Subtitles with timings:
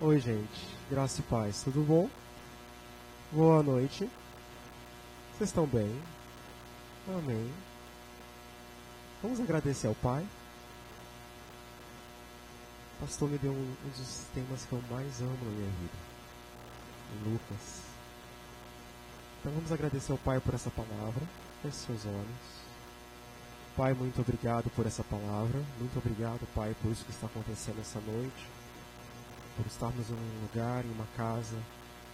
[0.00, 0.76] Oi, gente.
[0.90, 1.62] Graça e paz.
[1.62, 2.10] Tudo bom?
[3.30, 4.10] Boa noite.
[5.32, 6.02] Vocês estão bem?
[7.08, 7.48] Amém.
[9.22, 10.26] Vamos agradecer ao Pai.
[12.96, 17.30] O pastor me deu um, um dos temas que eu mais amo na minha vida.
[17.30, 17.82] Lucas.
[19.38, 21.22] Então vamos agradecer ao Pai por essa palavra.
[21.62, 22.64] Feche seus olhos.
[23.76, 25.62] Pai, muito obrigado por essa palavra.
[25.78, 28.63] Muito obrigado, Pai, por isso que está acontecendo essa noite.
[29.56, 31.56] Por estarmos em um lugar, em uma casa,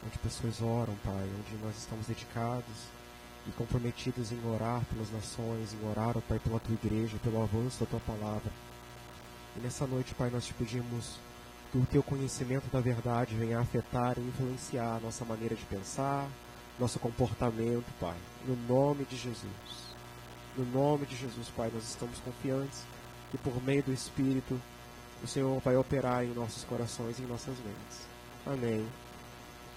[0.04, 2.88] onde pessoas oram, Pai, onde nós estamos dedicados
[3.46, 7.80] e comprometidos em orar pelas nações, em orar, ó Pai, pela tua igreja, pelo avanço
[7.80, 8.50] da tua palavra.
[9.56, 11.18] E nessa noite, Pai, nós te pedimos
[11.72, 16.28] que o teu conhecimento da verdade venha afetar e influenciar a nossa maneira de pensar,
[16.78, 18.16] nosso comportamento, Pai,
[18.46, 19.90] no nome de Jesus.
[20.56, 22.82] No nome de Jesus, Pai, nós estamos confiantes
[23.30, 24.60] que por meio do Espírito
[25.22, 28.06] o Senhor vai operar em nossos corações e em nossas mentes.
[28.46, 28.88] Amém.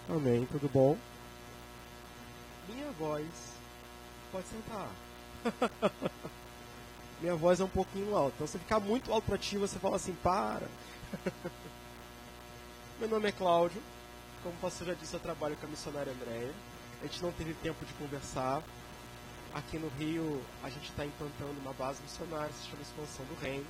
[0.09, 0.47] Amém.
[0.51, 0.97] Tudo bom?
[2.67, 3.25] Minha voz.
[4.31, 4.89] Pode sentar.
[7.21, 8.33] Minha voz é um pouquinho alta.
[8.35, 10.67] Então, se ficar muito alto para ti, você fala assim: para.
[12.99, 13.81] Meu nome é Cláudio.
[14.41, 16.51] Como o pastor já disse, eu trabalho com a missionária Andréia.
[17.01, 18.61] A gente não teve tempo de conversar,
[19.53, 23.65] Aqui no Rio, a gente está implantando uma base missionária, se chama Expansão do Reino.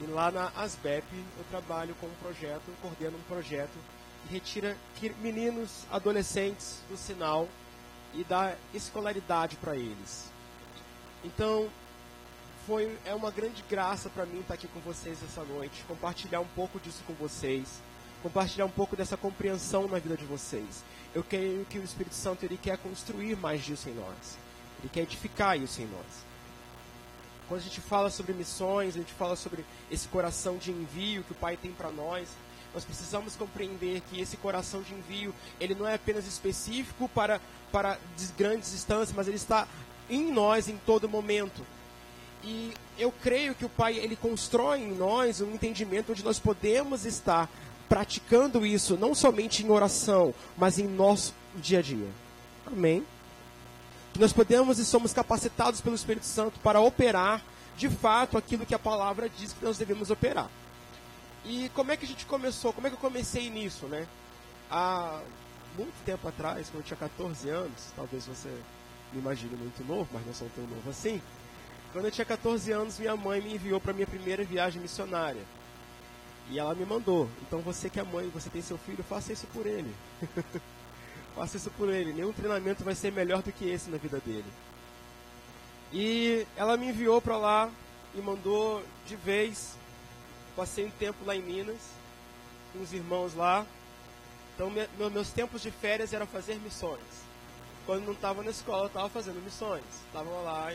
[0.00, 1.06] E lá na ASBEP,
[1.38, 3.78] eu trabalho com um projeto, coordeno um projeto
[4.22, 4.76] que retira
[5.20, 7.48] meninos, adolescentes do sinal
[8.12, 10.30] e dá escolaridade para eles.
[11.24, 11.68] Então,
[12.66, 16.48] foi, é uma grande graça para mim estar aqui com vocês essa noite, compartilhar um
[16.48, 17.80] pouco disso com vocês,
[18.22, 20.82] compartilhar um pouco dessa compreensão na vida de vocês.
[21.14, 24.36] Eu creio que o Espírito Santo ele quer construir mais disso em nós.
[24.80, 26.26] Ele quer edificar isso em nós.
[27.48, 31.32] Quando a gente fala sobre missões, a gente fala sobre esse coração de envio que
[31.32, 32.28] o Pai tem para nós,
[32.74, 37.40] nós precisamos compreender que esse coração de envio, ele não é apenas específico para,
[37.72, 37.98] para
[38.36, 39.66] grandes distâncias, mas ele está
[40.10, 41.64] em nós em todo momento.
[42.44, 47.06] E eu creio que o Pai, ele constrói em nós um entendimento onde nós podemos
[47.06, 47.48] estar
[47.88, 52.08] praticando isso, não somente em oração, mas em nosso dia a dia.
[52.66, 53.04] Amém?
[54.18, 57.42] Nós podemos e somos capacitados pelo Espírito Santo para operar
[57.76, 60.48] de fato aquilo que a palavra diz que nós devemos operar.
[61.44, 62.72] E como é que a gente começou?
[62.72, 64.06] Como é que eu comecei nisso, né?
[64.70, 65.20] Há
[65.76, 68.48] muito tempo atrás, quando eu tinha 14 anos, talvez você
[69.12, 71.20] me imagine muito novo, mas não sou tão novo assim.
[71.92, 75.42] Quando eu tinha 14 anos, minha mãe me enviou para minha primeira viagem missionária.
[76.50, 77.28] E ela me mandou.
[77.42, 79.94] Então você que é mãe, você tem seu filho, faça isso por ele.
[81.36, 82.14] Faça isso por ele.
[82.14, 84.50] Nenhum treinamento vai ser melhor do que esse na vida dele.
[85.92, 87.70] E ela me enviou para lá
[88.14, 89.76] e mandou de vez.
[90.56, 91.76] Passei um tempo lá em Minas,
[92.72, 93.66] com os irmãos lá.
[94.54, 97.26] Então, me, meus tempos de férias eram fazer missões.
[97.84, 99.84] Quando não estava na escola, eu estava fazendo missões.
[100.06, 100.72] Estava lá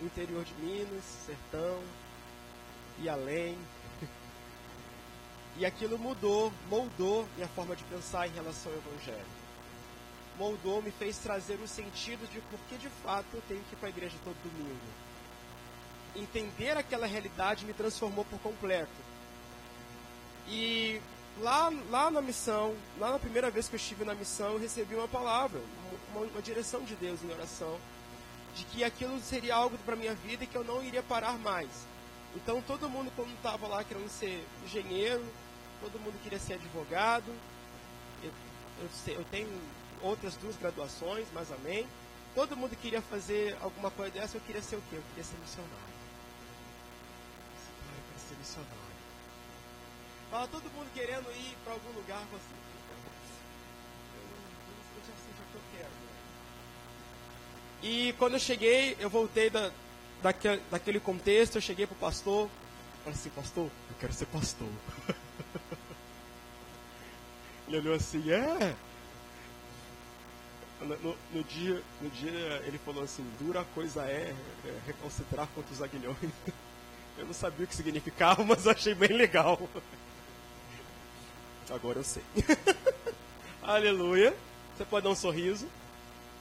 [0.00, 1.80] no interior de Minas, sertão,
[3.00, 3.58] e além.
[5.56, 9.43] E aquilo mudou, moldou minha forma de pensar em relação ao Evangelho
[10.38, 13.78] moldou, me fez trazer o sentido de por que de fato eu tenho que ir
[13.78, 14.78] para a igreja todo domingo.
[16.16, 18.92] Entender aquela realidade me transformou por completo.
[20.48, 21.00] E
[21.40, 24.94] lá, lá na missão, lá na primeira vez que eu estive na missão, eu recebi
[24.94, 25.60] uma palavra,
[26.12, 27.78] uma, uma direção de Deus em oração,
[28.54, 31.70] de que aquilo seria algo para minha vida e que eu não iria parar mais.
[32.36, 35.24] Então todo mundo quando estava lá querendo ser engenheiro,
[35.80, 37.32] todo mundo queria ser advogado.
[38.22, 38.30] Eu,
[38.80, 39.48] eu, eu tenho
[40.04, 41.86] outras duas graduações, mas amém.
[42.34, 44.96] Todo mundo queria fazer alguma coisa dessa, eu queria ser o quê?
[44.96, 45.94] Eu queria ser missionário.
[47.88, 48.84] Eu queria ser missionário.
[50.30, 52.64] Fala todo mundo querendo ir para algum lugar, você.
[55.72, 55.84] Quero.
[55.84, 55.88] Né?
[57.82, 59.70] E quando eu cheguei, eu voltei da,
[60.22, 62.50] daquele, daquele contexto, eu cheguei pro pastor,
[63.04, 64.68] falei assim, pastor, eu quero ser pastor.
[67.68, 68.74] Ele olhou assim, é,
[70.84, 74.34] no, no, dia, no dia ele falou assim, dura coisa é,
[74.64, 76.16] é recalcitrar contra os aguilhões.
[77.16, 79.58] Eu não sabia o que significava, mas achei bem legal.
[81.70, 82.22] Agora eu sei.
[83.62, 84.36] Aleluia.
[84.76, 85.66] Você pode dar um sorriso.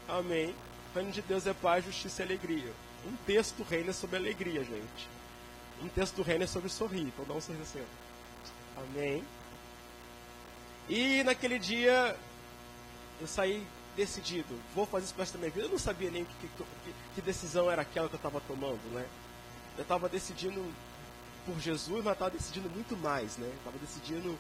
[0.08, 0.54] Amém.
[0.92, 2.74] O reino de Deus é paz, justiça e alegria.
[3.06, 5.08] Um texto do reino é sobre alegria, gente.
[5.82, 7.04] Um texto do reino é sobre sorrir.
[7.04, 7.86] Então dá um sorriso assim.
[8.76, 9.24] Amém.
[10.90, 12.18] E naquele dia
[13.22, 15.66] eu saí decidido, vou fazer isso para esta minha vida.
[15.66, 19.06] Eu não sabia nem que, que, que decisão era aquela que eu estava tomando, né?
[19.78, 20.64] Eu estava decidindo
[21.46, 23.52] por Jesus, mas estava decidindo muito mais, né?
[23.58, 24.38] Estava decidindo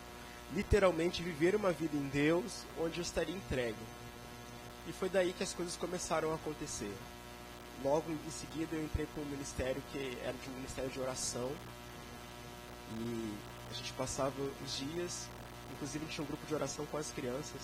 [0.54, 3.76] literalmente viver uma vida em Deus onde eu estaria entregue.
[4.88, 6.94] E foi daí que as coisas começaram a acontecer.
[7.84, 11.52] Logo em seguida eu entrei para um ministério que era de um ministério de oração.
[13.00, 13.34] E
[13.72, 14.34] a gente passava
[14.64, 15.28] os dias,
[15.74, 17.62] inclusive tinha um grupo de oração com as crianças,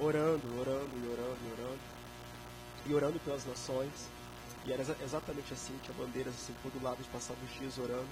[0.00, 1.80] orando, orando e orando e orando.
[2.86, 4.08] E orando pelas nações.
[4.64, 7.78] E era exatamente assim, tinha bandeiras assim por todo lado, a gente passava os dias
[7.78, 8.08] orando.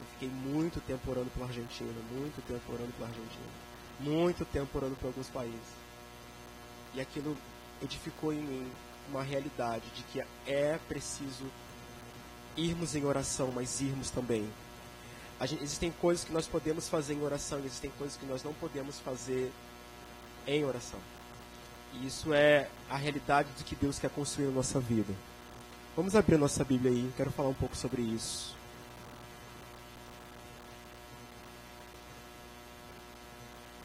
[0.00, 3.46] Eu fiquei muito tempo orando pela Argentina, muito tempo orando pela Argentina,
[4.00, 5.84] muito tempo orando por alguns países.
[6.94, 7.36] E aquilo
[7.82, 8.72] edificou em mim
[9.08, 11.44] uma realidade de que é preciso
[12.56, 14.48] irmos em oração, mas irmos também.
[15.42, 18.98] Gente, existem coisas que nós podemos fazer em oração, existem coisas que nós não podemos
[19.00, 19.52] fazer
[20.46, 21.00] em oração.
[21.94, 25.12] E isso é a realidade de que Deus quer construir na nossa vida.
[25.96, 28.54] Vamos abrir a nossa Bíblia aí, quero falar um pouco sobre isso.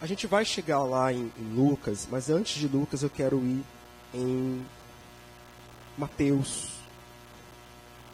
[0.02, 3.64] A gente vai chegar lá em, em Lucas, mas antes de Lucas eu quero ir
[4.14, 4.66] em
[5.98, 6.70] Mateus,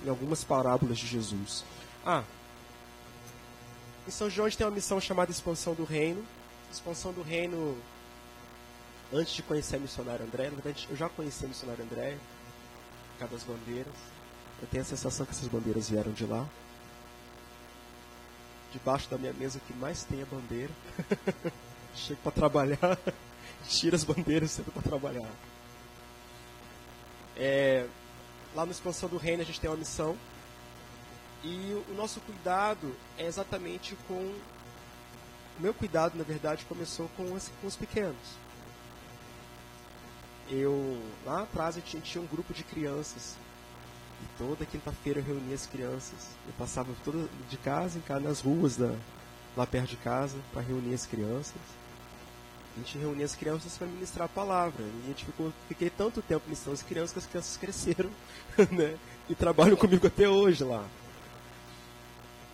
[0.03, 1.63] em algumas parábolas de Jesus.
[2.05, 2.23] Ah,
[4.07, 6.23] em São João a gente tem uma missão chamada Expansão do Reino.
[6.71, 7.77] Expansão do Reino,
[9.15, 12.17] antes de conhecer a missionária André, na verdade eu já conheci a missionária André,
[13.17, 13.93] cada das bandeiras.
[14.61, 16.47] Eu tenho a sensação que essas bandeiras vieram de lá.
[18.71, 20.71] Debaixo da minha mesa que mais tem a bandeira.
[21.95, 22.99] Chego para trabalhar,
[23.69, 25.29] tira as bandeiras sempre para trabalhar.
[27.37, 27.87] É,
[28.53, 30.17] lá no Expansão do Reino a gente tem uma missão.
[31.41, 34.35] E o nosso cuidado é exatamente com.
[35.57, 37.23] O meu cuidado, na verdade, começou com
[37.61, 38.44] com os pequenos.
[40.49, 43.35] Eu, lá atrás, eu tinha, tinha um grupo de crianças.
[44.21, 46.29] E toda quinta-feira eu reunia as crianças.
[46.47, 48.95] Eu passava toda, de casa em casa, nas ruas da,
[49.57, 51.55] lá perto de casa, para reunir as crianças.
[52.75, 54.83] A gente reunia as crianças para ministrar a palavra.
[54.83, 58.09] E a gente ficou, fiquei tanto tempo ministrando as crianças que as crianças cresceram,
[58.71, 58.97] né?
[59.29, 60.85] E trabalham comigo até hoje lá.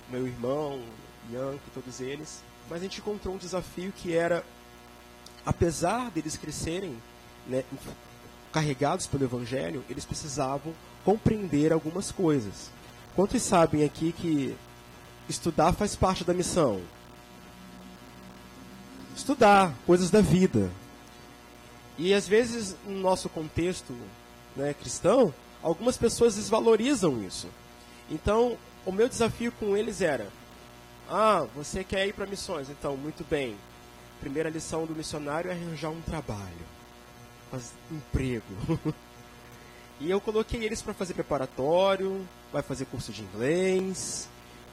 [0.09, 0.81] Meu irmão,
[1.31, 2.43] Ianco, todos eles.
[2.69, 4.45] Mas a gente encontrou um desafio que era,
[5.45, 6.97] apesar deles crescerem,
[7.47, 7.63] né,
[8.51, 10.73] carregados pelo Evangelho, eles precisavam
[11.03, 12.69] compreender algumas coisas.
[13.15, 14.55] Quantos sabem aqui que
[15.27, 16.81] estudar faz parte da missão?
[19.15, 20.69] estudar coisas da vida.
[21.97, 23.95] E às vezes, no nosso contexto
[24.55, 27.47] né, cristão, algumas pessoas desvalorizam isso.
[28.09, 30.27] Então, o meu desafio com eles era:
[31.09, 32.69] Ah, você quer ir para missões?
[32.69, 33.55] Então, muito bem.
[34.19, 36.65] Primeira lição do missionário é arranjar um trabalho,
[37.51, 38.43] fazer emprego.
[39.99, 44.27] e eu coloquei eles para fazer preparatório, vai fazer curso de inglês,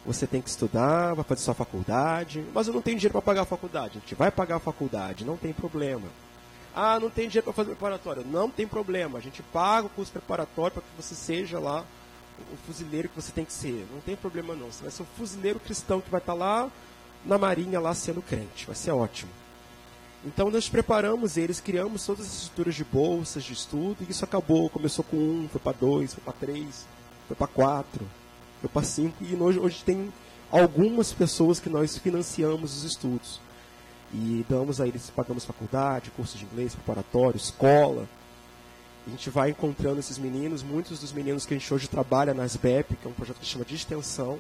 [0.06, 3.42] você tem que estudar, vai fazer sua faculdade, mas eu não tenho dinheiro para pagar
[3.42, 3.98] a faculdade.
[3.98, 6.08] A gente vai pagar a faculdade, não tem problema.
[6.74, 9.18] Ah, não tem dinheiro para fazer preparatório, não tem problema.
[9.18, 11.84] A gente paga o curso preparatório para que você seja lá
[12.52, 13.86] o fuzileiro que você tem que ser.
[13.92, 14.70] Não tem problema não.
[14.70, 16.70] Você vai ser o fuzileiro cristão que vai estar tá lá
[17.24, 18.64] na marinha lá sendo crente.
[18.64, 19.30] Vai ser ótimo.
[20.28, 24.68] Então nós preparamos eles, criamos todas as estruturas de bolsas de estudo e isso acabou.
[24.68, 26.86] Começou com um, foi para dois, foi para três,
[27.26, 28.06] foi para quatro
[28.60, 30.12] foi para cinco e hoje, hoje tem
[30.50, 33.40] algumas pessoas que nós financiamos os estudos.
[34.12, 38.08] E damos a eles, pagamos faculdade, curso de inglês, preparatório, escola.
[39.06, 42.44] A gente vai encontrando esses meninos, muitos dos meninos que a gente hoje trabalha na
[42.44, 44.38] SBEP, que é um projeto que chama de extensão,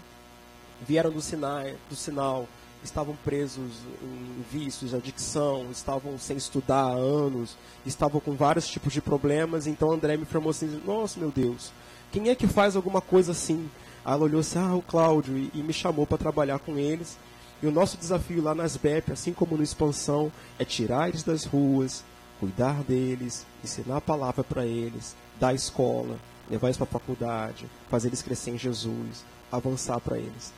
[0.86, 2.48] vieram do, sinal, do sinal,
[2.82, 9.00] estavam presos em vícios, adicção, estavam sem estudar há anos, estavam com vários tipos de
[9.00, 11.72] problemas, então André me informou assim, nossa meu Deus,
[12.12, 13.68] quem é que faz alguma coisa assim?
[14.04, 17.18] Aí ela olhou assim, ah, o Cláudio, e, e me chamou para trabalhar com eles.
[17.62, 21.44] E o nosso desafio lá nas BEP, assim como no Expansão, é tirar eles das
[21.44, 22.04] ruas,
[22.38, 26.16] cuidar deles, ensinar a palavra para eles, dar escola,
[26.48, 30.52] levar eles para a faculdade, fazer eles crescer em Jesus, avançar para eles.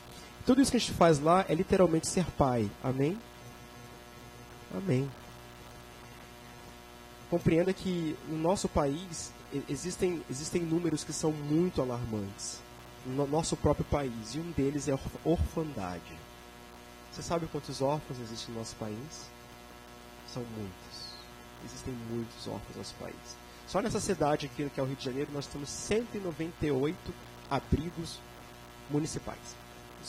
[0.45, 2.69] Tudo isso que a gente faz lá é literalmente ser pai.
[2.83, 3.17] Amém?
[4.75, 5.09] Amém.
[7.29, 9.31] Compreenda que no nosso país
[9.69, 12.59] existem, existem números que são muito alarmantes
[13.05, 16.19] no nosso próprio país, e um deles é a orfandade.
[17.11, 19.29] Você sabe quantos órfãos existem no nosso país?
[20.31, 21.15] São muitos.
[21.65, 23.37] Existem muitos órfãos no nosso país.
[23.67, 27.13] Só nessa cidade aqui, que é o Rio de Janeiro, nós temos 198
[27.49, 28.19] abrigos
[28.89, 29.60] municipais.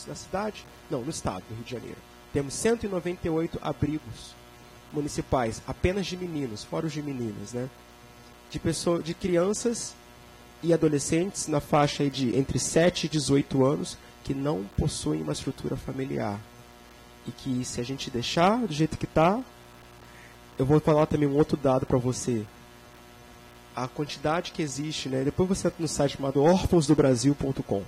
[0.07, 0.67] Na cidade?
[0.91, 1.99] Não, no estado do Rio de Janeiro.
[2.33, 4.35] Temos 198 abrigos
[4.93, 7.69] municipais, apenas de meninos, fora os de meninas, né?
[8.51, 9.95] De, pessoa, de crianças
[10.63, 15.77] e adolescentes na faixa de entre 7 e 18 anos que não possuem uma estrutura
[15.77, 16.39] familiar.
[17.27, 19.41] E que se a gente deixar do jeito que está,
[20.59, 22.45] eu vou falar também um outro dado para você.
[23.75, 25.25] A quantidade que existe, né?
[25.25, 27.83] Depois você entra no site chamado órfãosdobrasil.com.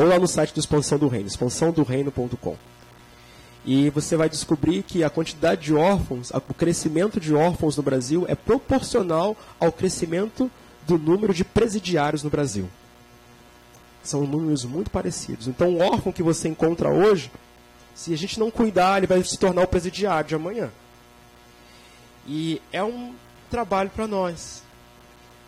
[0.00, 2.56] Ou lá no site do Expansão do Reino, expansãodoreino.com.
[3.66, 8.24] E você vai descobrir que a quantidade de órfãos, o crescimento de órfãos no Brasil
[8.26, 10.50] é proporcional ao crescimento
[10.86, 12.66] do número de presidiários no Brasil.
[14.02, 15.46] São números muito parecidos.
[15.46, 17.30] Então, o órfão que você encontra hoje,
[17.94, 20.70] se a gente não cuidar, ele vai se tornar o presidiário de amanhã.
[22.26, 23.12] E é um
[23.50, 24.62] trabalho para nós.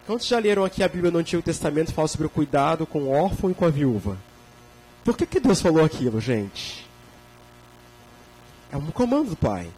[0.07, 3.11] Quantos já leram aqui a Bíblia no Antigo Testamento fala sobre o cuidado com o
[3.11, 4.19] órfão e com a viúva?
[5.05, 6.89] Por que, que Deus falou aquilo, gente?
[8.71, 9.71] É um comando do Pai.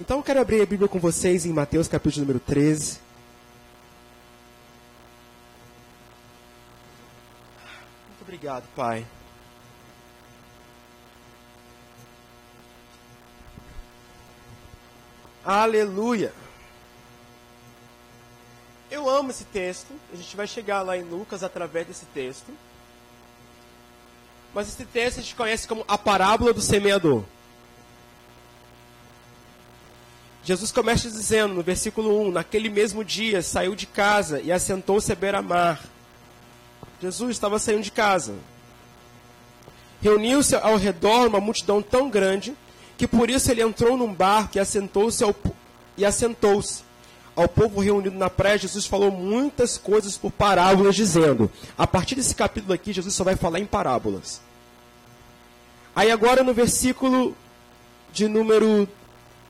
[0.00, 2.98] Então eu quero abrir a Bíblia com vocês em Mateus capítulo número 13.
[8.08, 9.06] Muito obrigado, Pai.
[15.44, 16.32] Aleluia.
[18.90, 19.92] Eu amo esse texto.
[20.12, 22.52] A gente vai chegar lá em Lucas através desse texto.
[24.54, 27.24] Mas esse texto a gente conhece como a parábola do semeador.
[30.42, 35.14] Jesus começa dizendo no versículo 1: Naquele mesmo dia saiu de casa e assentou-se à
[35.14, 35.80] beira-mar.
[37.00, 38.34] Jesus estava saindo de casa.
[40.02, 42.54] Reuniu-se ao redor uma multidão tão grande
[42.96, 45.34] que por isso ele entrou num barco e assentou-se ao,
[45.96, 46.82] e assentou-se.
[47.40, 52.34] Ao povo reunido na praia, Jesus falou muitas coisas por parábolas, dizendo: a partir desse
[52.34, 54.42] capítulo aqui, Jesus só vai falar em parábolas.
[55.96, 57.34] Aí agora no versículo
[58.12, 58.86] de número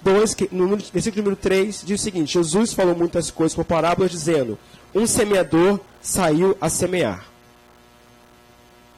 [0.03, 4.57] 2, no versículo número 3, diz o seguinte: Jesus falou muitas coisas por parábolas, dizendo:
[4.95, 7.25] Um semeador saiu a semear.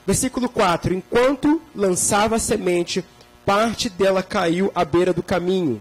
[0.06, 3.02] Versículo 4: Enquanto lançava a semente,
[3.46, 5.80] parte dela caiu à beira do caminho,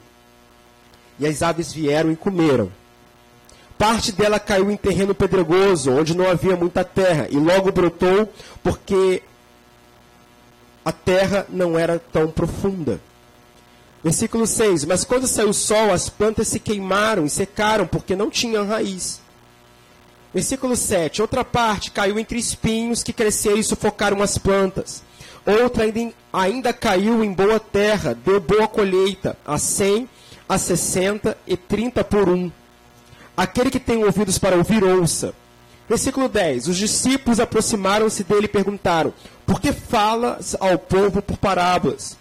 [1.20, 2.72] e as aves vieram e comeram.
[3.82, 9.24] Parte dela caiu em terreno pedregoso, onde não havia muita terra, e logo brotou, porque
[10.86, 13.02] a terra não era tão profunda.
[14.04, 18.30] Versículo 6: Mas quando saiu o sol, as plantas se queimaram e secaram, porque não
[18.30, 19.20] tinham raiz.
[20.32, 25.02] Versículo 7: Outra parte caiu entre espinhos que cresceram e sufocaram as plantas.
[25.44, 30.08] Outra ainda, ainda caiu em boa terra, deu boa colheita, a cem,
[30.48, 32.52] a sessenta e trinta por um.
[33.36, 35.34] Aquele que tem ouvidos para ouvir, ouça.
[35.88, 39.14] Versículo 10: Os discípulos aproximaram-se dele e perguntaram:
[39.46, 42.18] Por que falas ao povo por parábolas?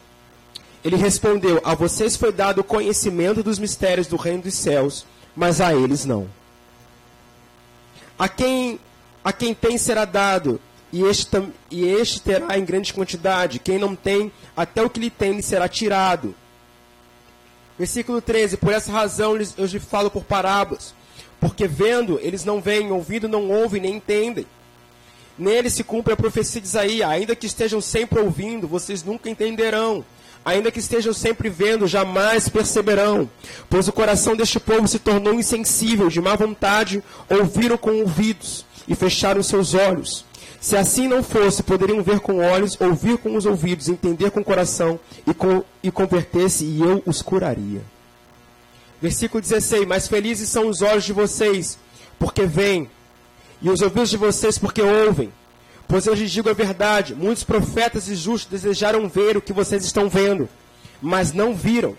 [0.84, 5.04] Ele respondeu: A vocês foi dado o conhecimento dos mistérios do reino dos céus,
[5.36, 6.28] mas a eles não.
[8.18, 8.80] A quem,
[9.24, 10.60] a quem tem será dado,
[10.92, 13.58] e este, e este terá em grande quantidade.
[13.58, 16.34] Quem não tem, até o que lhe tem lhe será tirado.
[17.78, 20.94] Versículo 13: Por essa razão eu lhes falo por parábolas,
[21.40, 24.46] porque vendo eles não veem, ouvindo não ouvem, nem entendem.
[25.38, 30.04] Nele se cumpre a profecia de Isaías: ainda que estejam sempre ouvindo, vocês nunca entenderão.
[30.44, 33.28] Ainda que estejam sempre vendo, jamais perceberão.
[33.68, 38.94] Pois o coração deste povo se tornou insensível, de má vontade, ouviram com ouvidos e
[38.94, 40.24] fecharam seus olhos
[40.60, 44.44] se assim não fosse, poderiam ver com olhos, ouvir com os ouvidos, entender com o
[44.44, 45.34] coração e,
[45.82, 47.80] e converter-se, e eu os curaria.
[49.00, 51.78] Versículo 16: Mais felizes são os olhos de vocês,
[52.18, 52.90] porque veem,
[53.62, 55.32] e os ouvidos de vocês, porque ouvem.
[55.86, 59.84] Pois eu lhes digo a verdade: muitos profetas e justos desejaram ver o que vocês
[59.84, 60.48] estão vendo,
[61.00, 61.96] mas não viram.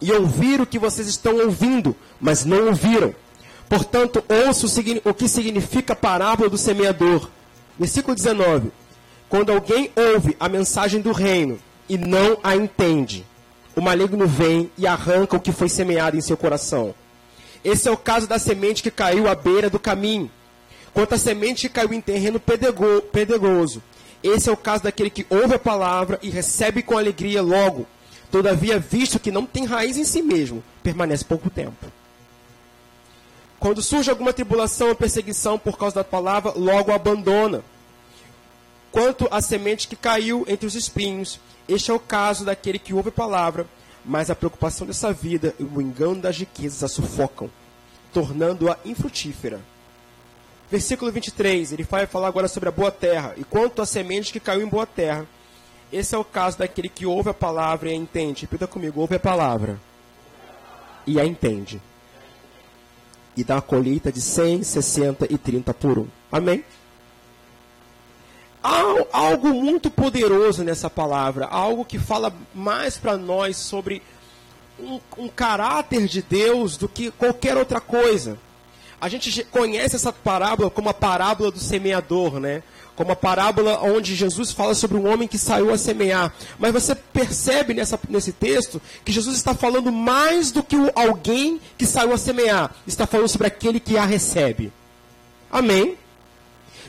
[0.00, 3.14] E ouvir o que vocês estão ouvindo, mas não ouviram.
[3.68, 4.66] Portanto, ouça
[5.04, 7.28] o que significa a parábola do semeador.
[7.78, 8.72] Versículo 19.
[9.28, 13.24] Quando alguém ouve a mensagem do reino e não a entende,
[13.74, 16.94] o maligno vem e arranca o que foi semeado em seu coração.
[17.64, 20.30] Esse é o caso da semente que caiu à beira do caminho.
[20.92, 23.82] Quanto à semente que caiu em terreno pedregoso,
[24.22, 27.86] esse é o caso daquele que ouve a palavra e recebe com alegria logo.
[28.30, 31.86] Todavia, visto que não tem raiz em si mesmo, permanece pouco tempo.
[33.58, 37.62] Quando surge alguma tribulação ou perseguição por causa da palavra, logo abandona.
[38.90, 41.38] Quanto à semente que caiu entre os espinhos,
[41.72, 43.66] este é o caso daquele que ouve a palavra,
[44.04, 47.50] mas a preocupação dessa vida e o engano das riquezas a sufocam,
[48.12, 49.60] tornando-a infrutífera.
[50.70, 53.34] Versículo 23, ele vai falar agora sobre a boa terra.
[53.36, 55.26] E quanto à semente que caiu em boa terra,
[55.92, 58.42] esse é o caso daquele que ouve a palavra e a entende.
[58.42, 59.78] Repita comigo, ouve a palavra
[61.06, 61.80] e a entende
[63.36, 66.06] e dá a colheita de 100, 60 e 30 por um.
[66.30, 66.64] Amém?
[68.62, 74.02] Há algo muito poderoso nessa palavra, algo que fala mais para nós sobre
[74.78, 78.38] um, um caráter de Deus do que qualquer outra coisa.
[79.00, 82.62] A gente conhece essa parábola como a parábola do semeador, né?
[82.94, 86.32] Como a parábola onde Jesus fala sobre um homem que saiu a semear.
[86.56, 91.84] Mas você percebe nessa, nesse texto que Jesus está falando mais do que alguém que
[91.84, 92.72] saiu a semear.
[92.86, 94.72] Está falando sobre aquele que a recebe.
[95.50, 95.96] Amém?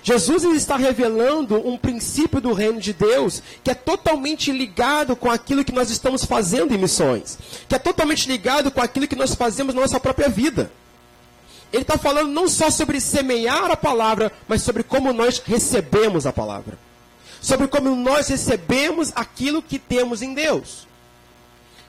[0.04, 5.64] Jesus está revelando um princípio do reino de Deus que é totalmente ligado com aquilo
[5.64, 7.38] que nós estamos fazendo em missões,
[7.70, 10.70] que é totalmente ligado com aquilo que nós fazemos na nossa própria vida.
[11.72, 16.34] Ele está falando não só sobre semear a palavra, mas sobre como nós recebemos a
[16.34, 16.78] palavra.
[17.42, 20.86] Sobre como nós recebemos aquilo que temos em Deus.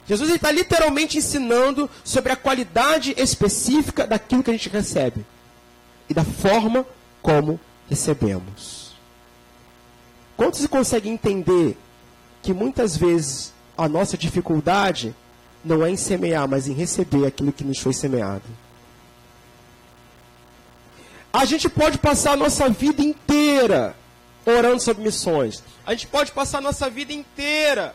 [0.06, 5.24] Jesus está literalmente ensinando sobre a qualidade específica daquilo que a gente recebe
[6.08, 6.86] e da forma
[7.20, 8.94] como recebemos.
[10.36, 11.76] Quantos conseguem entender
[12.42, 15.14] que muitas vezes a nossa dificuldade
[15.64, 18.44] não é em semear, mas em receber aquilo que nos foi semeado?
[21.32, 23.96] A gente pode passar a nossa vida inteira
[24.46, 25.62] orando sobre missões.
[25.86, 27.94] A gente pode passar a nossa vida inteira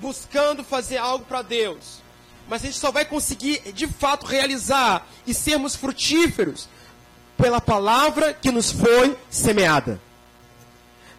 [0.00, 2.02] buscando fazer algo para Deus.
[2.48, 6.68] Mas a gente só vai conseguir de fato realizar e sermos frutíferos
[7.36, 10.00] pela palavra que nos foi semeada.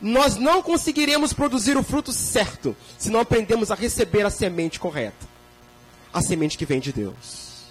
[0.02, 5.28] Nós não conseguiremos produzir o fruto certo se não aprendemos a receber a semente correta.
[6.14, 7.64] A semente que vem de Deus.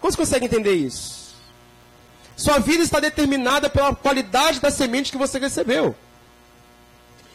[0.00, 1.34] Como você consegue entender isso?
[2.36, 5.94] Sua vida está determinada pela qualidade da semente que você recebeu.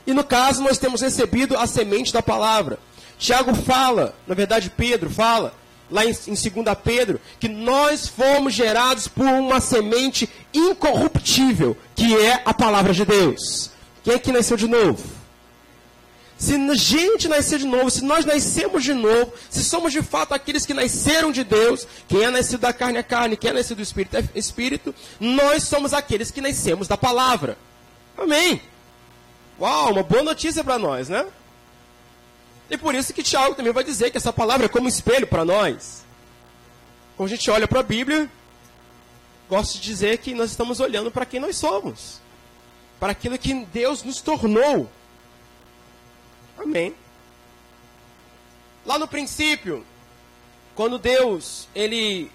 [0.05, 2.79] E no caso, nós temos recebido a semente da palavra.
[3.17, 5.53] Tiago fala, na verdade, Pedro fala,
[5.89, 12.41] lá em, em 2 Pedro, que nós fomos gerados por uma semente incorruptível, que é
[12.45, 13.71] a palavra de Deus.
[14.03, 15.03] Quem é que nasceu de novo?
[16.37, 20.33] Se a gente nascer de novo, se nós nascemos de novo, se somos de fato
[20.33, 23.77] aqueles que nasceram de Deus, quem é nascido da carne é carne, quem é nascido
[23.77, 27.57] do Espírito é Espírito, nós somos aqueles que nascemos da palavra.
[28.17, 28.61] Amém.
[29.59, 31.25] Uau, uma boa notícia para nós, né?
[32.69, 35.27] E por isso que Tiago também vai dizer que essa palavra é como um espelho
[35.27, 36.03] para nós.
[37.15, 38.29] Quando a gente olha para a Bíblia,
[39.49, 42.19] gosto de dizer que nós estamos olhando para quem nós somos.
[42.99, 44.89] Para aquilo que Deus nos tornou.
[46.57, 46.95] Amém.
[48.85, 49.85] Lá no princípio,
[50.75, 52.31] quando Deus, ele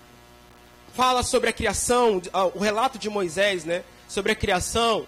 [0.94, 2.20] fala sobre a criação,
[2.54, 5.06] o relato de Moisés, né, sobre a criação,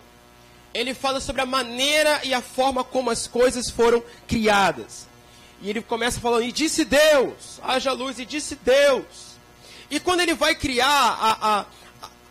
[0.73, 5.07] ele fala sobre a maneira e a forma como as coisas foram criadas.
[5.63, 9.37] E ele começa falando, e disse Deus, haja luz, e disse Deus.
[9.89, 11.67] E quando ele vai criar a, a,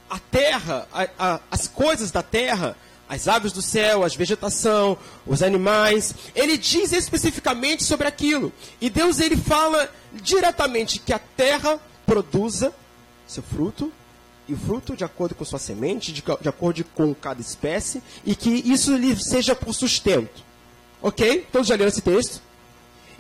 [0.09, 2.75] a terra, a, a, as coisas da terra,
[3.07, 8.51] as aves do céu, a vegetação, os animais, ele diz especificamente sobre aquilo.
[8.81, 12.73] E Deus ele fala diretamente que a terra produza
[13.25, 13.93] seu fruto,
[14.47, 18.35] e o fruto de acordo com sua semente, de, de acordo com cada espécie, e
[18.35, 20.43] que isso lhe seja por sustento.
[21.01, 21.47] Ok?
[21.51, 22.41] Todos já leram esse texto?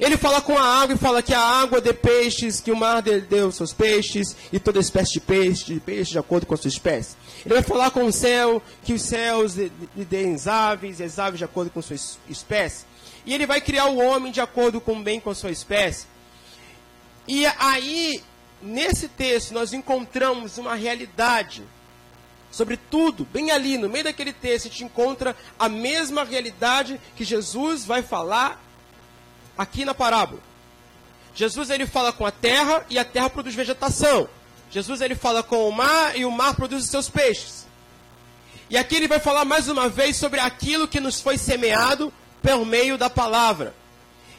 [0.01, 3.03] Ele fala com a água e fala que a água dê peixes, que o mar
[3.03, 6.69] deu seus peixes, e toda espécie de peixe, de peixe de acordo com a sua
[6.69, 7.15] espécie.
[7.45, 11.37] Ele vai falar com o céu, que os céus lhe deem aves, e as aves
[11.37, 11.95] de acordo com a sua
[12.27, 12.83] espécie.
[13.27, 16.07] E ele vai criar o homem de acordo com bem com a sua espécie.
[17.27, 18.23] E aí,
[18.59, 21.61] nesse texto, nós encontramos uma realidade.
[22.49, 27.23] Sobre tudo, bem ali, no meio daquele texto, a gente encontra a mesma realidade que
[27.23, 28.70] Jesus vai falar
[29.57, 30.41] aqui na parábola.
[31.33, 34.27] Jesus ele fala com a terra e a terra produz vegetação.
[34.69, 37.65] Jesus ele fala com o mar e o mar produz os seus peixes.
[38.69, 42.11] E aqui ele vai falar mais uma vez sobre aquilo que nos foi semeado
[42.41, 43.73] pelo meio da palavra.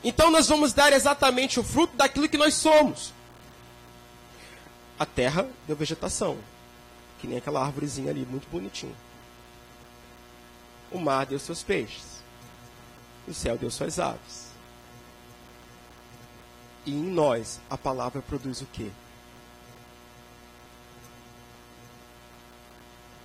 [0.02, 3.12] Então nós vamos dar exatamente o fruto daquilo que nós somos.
[4.98, 6.38] A terra deu vegetação,
[7.20, 8.94] que nem aquela árvorezinha ali, muito bonitinha.
[10.90, 12.22] O mar deu seus peixes.
[13.26, 14.41] O céu deu suas aves.
[16.84, 18.90] E em nós a palavra produz o quê?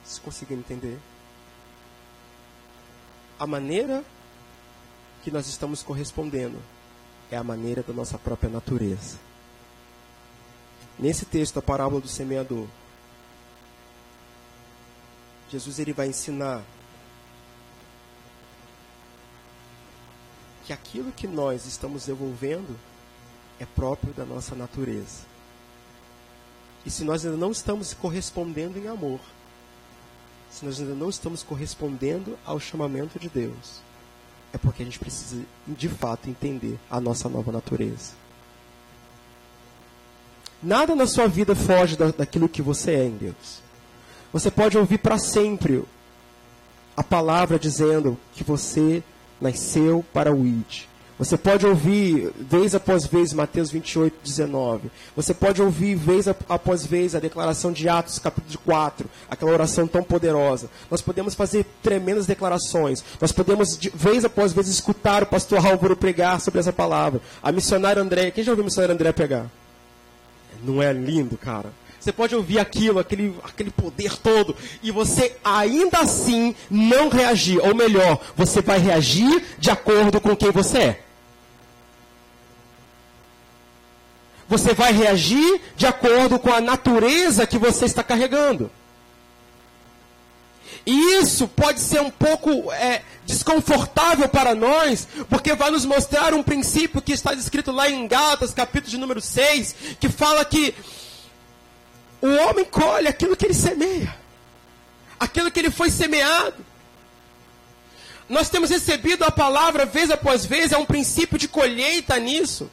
[0.05, 0.99] Se conseguem entender?
[3.39, 4.03] A maneira
[5.23, 6.61] que nós estamos correspondendo
[7.29, 9.17] é a maneira da nossa própria natureza.
[10.97, 12.67] Nesse texto, a parábola do semeador,
[15.49, 16.63] Jesus ele vai ensinar
[20.65, 22.77] que aquilo que nós estamos devolvendo
[23.59, 25.25] é próprio da nossa natureza.
[26.85, 29.19] E se nós ainda não estamos correspondendo em amor,
[30.49, 33.81] se nós ainda não estamos correspondendo ao chamamento de Deus,
[34.53, 38.13] é porque a gente precisa, de fato, entender a nossa nova natureza.
[40.63, 43.61] Nada na sua vida foge da, daquilo que você é em Deus.
[44.33, 45.83] Você pode ouvir para sempre
[46.95, 49.03] a palavra dizendo que você
[49.39, 50.85] nasceu para o ID.
[51.19, 54.91] Você pode ouvir vez após vez Mateus 28, 19.
[55.15, 60.03] Você pode ouvir vez após vez a declaração de Atos, capítulo 4, aquela oração tão
[60.03, 60.69] poderosa.
[60.91, 63.03] Nós podemos fazer tremendas declarações.
[63.19, 67.19] Nós podemos, vez após vez, escutar o pastor Álvaro pregar sobre essa palavra.
[67.41, 68.29] A missionária André.
[68.29, 69.49] Quem já ouviu a missionária André pregar?
[70.63, 71.71] Não é lindo, cara?
[71.99, 77.59] Você pode ouvir aquilo, aquele, aquele poder todo, e você ainda assim não reagir.
[77.59, 81.06] Ou melhor, você vai reagir de acordo com quem você é.
[84.47, 88.71] Você vai reagir de acordo com a natureza que você está carregando.
[90.85, 96.41] E isso pode ser um pouco é, desconfortável para nós, porque vai nos mostrar um
[96.41, 100.73] princípio que está descrito lá em Gálatas, capítulo de número 6, que fala que
[102.21, 104.15] o homem colhe aquilo que ele semeia,
[105.19, 106.65] aquilo que ele foi semeado.
[108.29, 112.71] Nós temos recebido a palavra vez após vez, há um princípio de colheita nisso.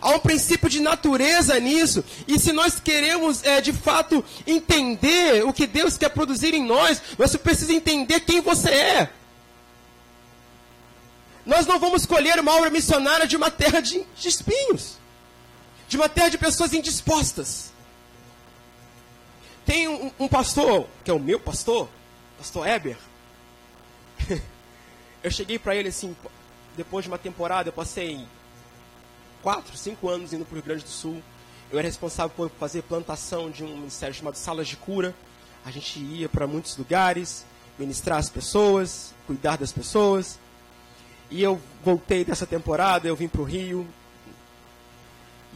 [0.00, 2.02] Há um princípio de natureza nisso.
[2.26, 7.02] E se nós queremos, é, de fato, entender o que Deus quer produzir em nós,
[7.18, 9.10] nós precisamos entender quem você é.
[11.44, 14.96] Nós não vamos colher uma obra missionária de uma terra de, de espinhos,
[15.88, 17.70] de uma terra de pessoas indispostas.
[19.66, 21.88] Tem um, um pastor, que é o meu pastor,
[22.38, 22.96] pastor Eber.
[25.22, 26.16] eu cheguei para ele assim,
[26.76, 28.26] depois de uma temporada, eu passei
[29.42, 31.22] quatro, cinco anos indo para o Rio Grande do Sul.
[31.70, 35.14] Eu era responsável por fazer plantação de um ministério chamado Salas de Cura.
[35.64, 37.44] A gente ia para muitos lugares,
[37.78, 40.38] ministrar as pessoas, cuidar das pessoas.
[41.30, 43.86] E eu voltei dessa temporada, eu vim para o Rio.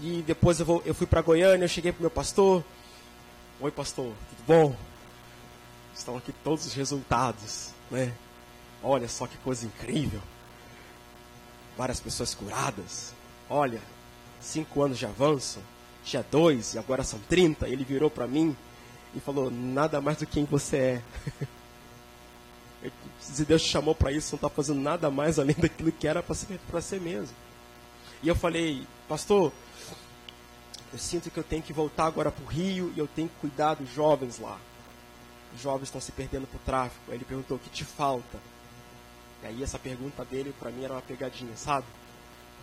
[0.01, 2.65] E depois eu, vou, eu fui para Goiânia, eu cheguei para meu pastor.
[3.61, 4.77] Oi, pastor, tudo bom?
[5.95, 8.13] Estão aqui todos os resultados, né?
[8.83, 10.21] Olha só que coisa incrível.
[11.77, 13.13] Várias pessoas curadas,
[13.49, 13.81] olha,
[14.41, 15.61] cinco anos de avanço,
[16.05, 17.69] tinha dois e agora são trinta.
[17.69, 18.57] Ele virou para mim
[19.15, 21.03] e falou: nada mais do que quem você é.
[23.19, 26.23] Se Deus te chamou para isso, não está fazendo nada mais além daquilo que era
[26.23, 27.35] para ser, ser mesmo.
[28.23, 29.51] E eu falei, pastor,
[30.93, 33.35] eu sinto que eu tenho que voltar agora para o Rio e eu tenho que
[33.41, 34.59] cuidar dos jovens lá.
[35.55, 37.03] Os jovens estão se perdendo para o tráfico.
[37.09, 38.39] Aí ele perguntou, o que te falta?
[39.43, 41.87] E aí essa pergunta dele, para mim, era uma pegadinha, sabe?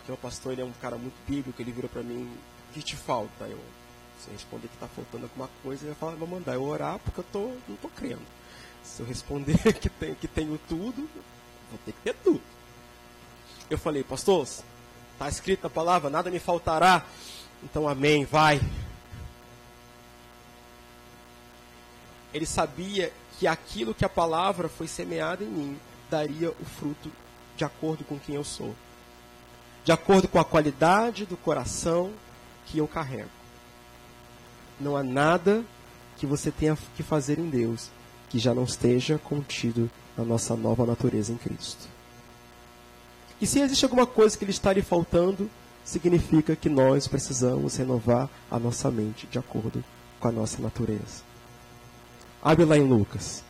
[0.01, 2.27] Porque o pastor ele é um cara muito bíblico, ele virou para mim,
[2.69, 3.45] o que te falta?
[3.45, 3.59] Eu,
[4.19, 6.97] se eu responder que está faltando alguma coisa, ele vai falar, vou mandar eu orar
[6.99, 8.21] porque eu tô, não estou crendo.
[8.83, 11.07] Se eu responder que, tenho, que tenho tudo,
[11.69, 12.41] vou ter que ter tudo.
[13.69, 14.43] Eu falei, pastor,
[15.13, 17.05] está escrito na palavra, nada me faltará.
[17.63, 18.59] Então, amém, vai.
[22.33, 27.11] Ele sabia que aquilo que a palavra foi semeada em mim daria o fruto
[27.55, 28.75] de acordo com quem eu sou
[29.83, 32.11] de acordo com a qualidade do coração
[32.65, 33.29] que eu carrego.
[34.79, 35.63] Não há nada
[36.17, 37.89] que você tenha que fazer em Deus
[38.29, 41.87] que já não esteja contido na nossa nova natureza em Cristo.
[43.41, 45.49] E se existe alguma coisa que lhe está lhe faltando,
[45.83, 49.83] significa que nós precisamos renovar a nossa mente de acordo
[50.19, 51.23] com a nossa natureza.
[52.41, 53.43] Abre lá em Lucas.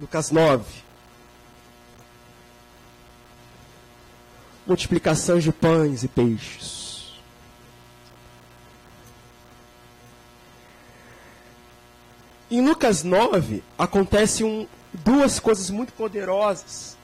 [0.00, 0.64] Lucas 9.
[4.66, 6.84] Multiplicação de pães e peixes.
[12.50, 16.96] Em Lucas 9 acontece um, duas coisas muito poderosas.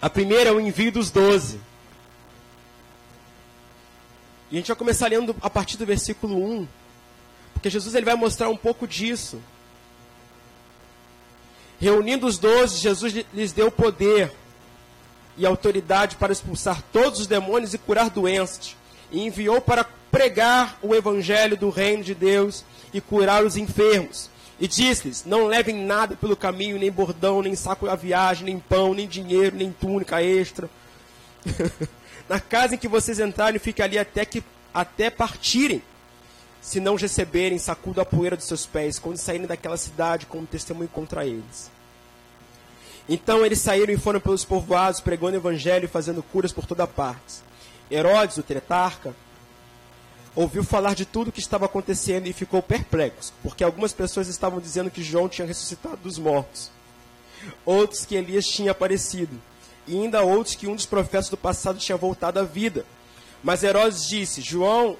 [0.00, 1.60] A primeira é o envio dos doze.
[4.50, 6.68] E a gente vai começar lendo a partir do versículo 1.
[7.54, 9.42] Porque Jesus ele vai mostrar um pouco disso.
[11.80, 14.32] Reunindo os doze, Jesus lhes deu poder
[15.36, 18.76] e autoridade para expulsar todos os demônios e curar doenças.
[19.10, 24.30] E enviou para pregar o evangelho do reino de Deus e curar os enfermos.
[24.58, 28.94] E disse-lhes: Não levem nada pelo caminho, nem bordão, nem saco da viagem, nem pão,
[28.94, 30.70] nem dinheiro, nem túnica extra.
[32.28, 35.82] Na casa em que vocês entrarem, fique ali até, que, até partirem.
[36.60, 40.88] Se não receberem, sacudo a poeira dos seus pés, quando saírem daquela cidade como testemunho
[40.88, 41.70] contra eles.
[43.08, 46.86] Então eles saíram e foram pelos povoados, pregando o evangelho e fazendo curas por toda
[46.86, 47.36] parte.
[47.90, 49.14] Herodes, o tretarca,
[50.34, 54.60] ouviu falar de tudo o que estava acontecendo e ficou perplexo, porque algumas pessoas estavam
[54.60, 56.70] dizendo que João tinha ressuscitado dos mortos,
[57.64, 59.40] outros que Elias tinha aparecido,
[59.86, 62.84] e ainda outros que um dos profetas do passado tinha voltado à vida.
[63.42, 64.96] Mas Herodes disse: João,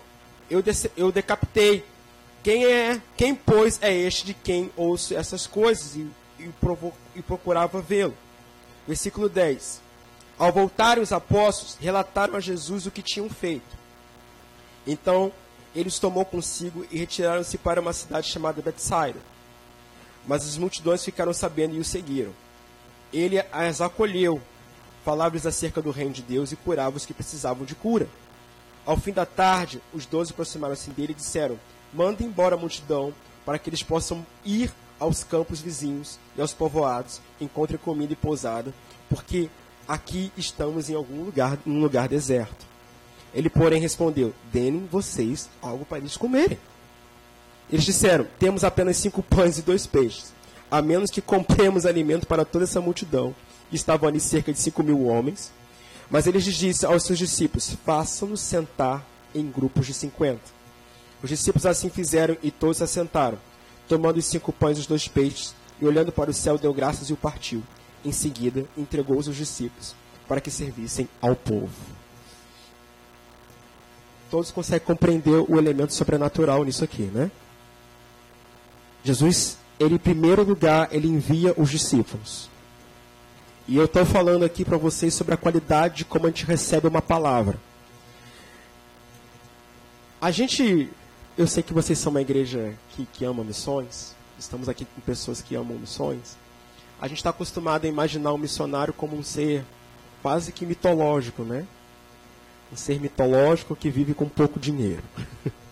[0.49, 0.63] eu,
[0.97, 1.85] eu decapitei.
[2.43, 3.01] Quem é?
[3.17, 5.97] Quem, pois, é este de quem ouço essas coisas?
[5.97, 6.07] E,
[6.39, 6.51] e,
[7.15, 8.15] e procurava vê-lo.
[8.87, 9.81] Versículo 10.
[10.39, 13.77] Ao voltarem os apóstolos, relataram a Jesus o que tinham feito.
[14.87, 15.33] Então
[15.75, 19.19] ele os tomou consigo e retiraram-se para uma cidade chamada Betsaida.
[20.27, 22.33] Mas as multidões ficaram sabendo e o seguiram.
[23.13, 24.41] Ele as acolheu,
[25.05, 28.09] falava-lhes acerca do reino de Deus e curava os que precisavam de cura.
[28.87, 31.59] Ao fim da tarde, os doze aproximaram-se dele e disseram:
[31.93, 33.13] Manda embora a multidão,
[33.45, 38.73] para que eles possam ir aos campos vizinhos e aos povoados, encontrem comida e pousada,
[39.09, 39.49] porque
[39.87, 42.67] aqui estamos em algum lugar, num lugar deserto.
[43.35, 46.59] Ele, porém, respondeu: Deem vocês algo para eles comerem.
[47.71, 50.33] Eles disseram: Temos apenas cinco pães e dois peixes,
[50.71, 53.35] a menos que compremos alimento para toda essa multidão.
[53.73, 55.53] Estavam ali cerca de cinco mil homens.
[56.09, 59.05] Mas ele disse aos seus discípulos: Façam-nos sentar
[59.35, 60.57] em grupos de cinquenta.
[61.23, 63.39] Os discípulos assim fizeram e todos se assentaram,
[63.89, 67.11] tomando os cinco pães e os dois peixes, e olhando para o céu, deu graças
[67.11, 67.63] e o partiu.
[68.05, 69.95] Em seguida, entregou-os aos discípulos,
[70.29, 71.97] para que servissem ao povo
[74.31, 77.31] todos conseguem compreender o elemento sobrenatural nisso aqui, né?
[79.05, 82.49] Jesus, ele em primeiro lugar, ele envia os discípulos.
[83.69, 86.87] E eu estou falando aqui para vocês sobre a qualidade de como a gente recebe
[86.87, 87.59] uma palavra.
[90.21, 90.89] A gente,
[91.37, 95.43] eu sei que vocês são uma igreja que, que ama missões, estamos aqui com pessoas
[95.43, 96.37] que amam missões.
[97.01, 99.65] A gente está acostumado a imaginar o missionário como um ser
[100.23, 101.67] quase que mitológico, né?
[102.73, 105.03] um ser mitológico que vive com pouco dinheiro,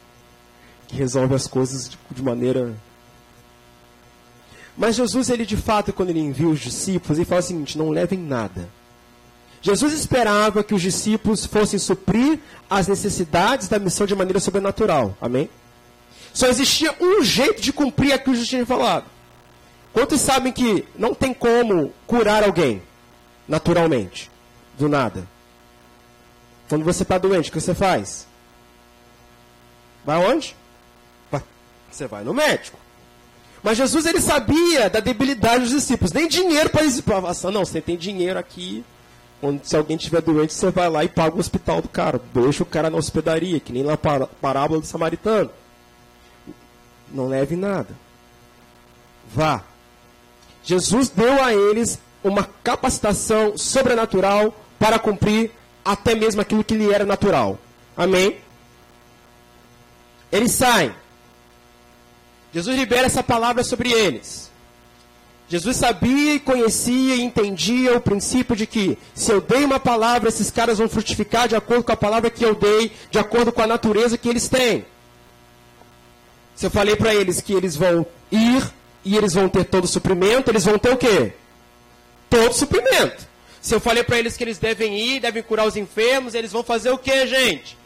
[0.87, 2.75] que resolve as coisas de, de, maneira.
[4.77, 7.91] Mas Jesus, ele de fato, quando ele envia os discípulos, ele fala o seguinte: não
[7.91, 8.69] levem nada.
[9.65, 15.17] Jesus esperava que os discípulos fossem suprir as necessidades da missão de maneira sobrenatural.
[15.19, 15.49] Amém?
[16.35, 19.07] Só existia um jeito de cumprir aquilo que Jesus tinha falado.
[19.91, 22.83] Quantos sabem que não tem como curar alguém
[23.49, 24.31] naturalmente,
[24.79, 25.27] do nada?
[26.69, 28.27] Quando você está doente, o que você faz?
[30.05, 30.55] Vai onde?
[31.91, 32.79] Você vai no médico.
[33.63, 36.13] Mas Jesus ele sabia da debilidade dos discípulos.
[36.13, 37.51] Nem dinheiro para eles passar.
[37.51, 38.85] Não, você tem dinheiro aqui.
[39.45, 42.19] Quando, se alguém estiver doente, você vai lá e paga o hospital do cara.
[42.33, 45.51] Deixa o cara na hospedaria, que nem na parábola do samaritano.
[47.13, 47.89] Não leve nada.
[49.35, 49.63] Vá.
[50.63, 55.51] Jesus deu a eles uma capacitação sobrenatural para cumprir
[55.85, 57.59] até mesmo aquilo que lhe era natural.
[57.95, 58.39] Amém?
[60.33, 60.95] Eles saem.
[62.51, 64.51] Jesus libera essa palavra sobre eles.
[65.49, 70.29] Jesus sabia e conhecia e entendia o princípio de que se eu dei uma palavra,
[70.29, 73.61] esses caras vão frutificar de acordo com a palavra que eu dei, de acordo com
[73.61, 74.87] a natureza que eles têm.
[76.57, 78.73] Se eu falei para eles que eles vão ir
[79.05, 81.33] e eles vão ter todo o suprimento, eles vão ter o quê?
[82.31, 83.27] Todo o suprimento.
[83.61, 86.63] Se eu falei para eles que eles devem ir, devem curar os enfermos, eles vão
[86.63, 87.77] fazer o que, gente?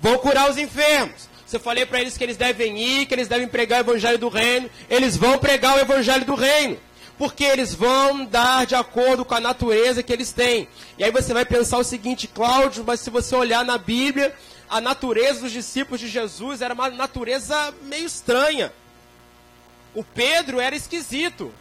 [0.00, 1.28] Vão curar os enfermos.
[1.46, 4.18] Se eu falei para eles que eles devem ir, que eles devem pregar o evangelho
[4.18, 6.76] do reino, eles vão pregar o evangelho do reino.
[7.16, 10.68] Porque eles vão dar de acordo com a natureza que eles têm.
[10.98, 14.34] E aí você vai pensar o seguinte, Cláudio, mas se você olhar na Bíblia,
[14.68, 18.72] a natureza dos discípulos de Jesus era uma natureza meio estranha.
[19.94, 21.52] O Pedro era esquisito.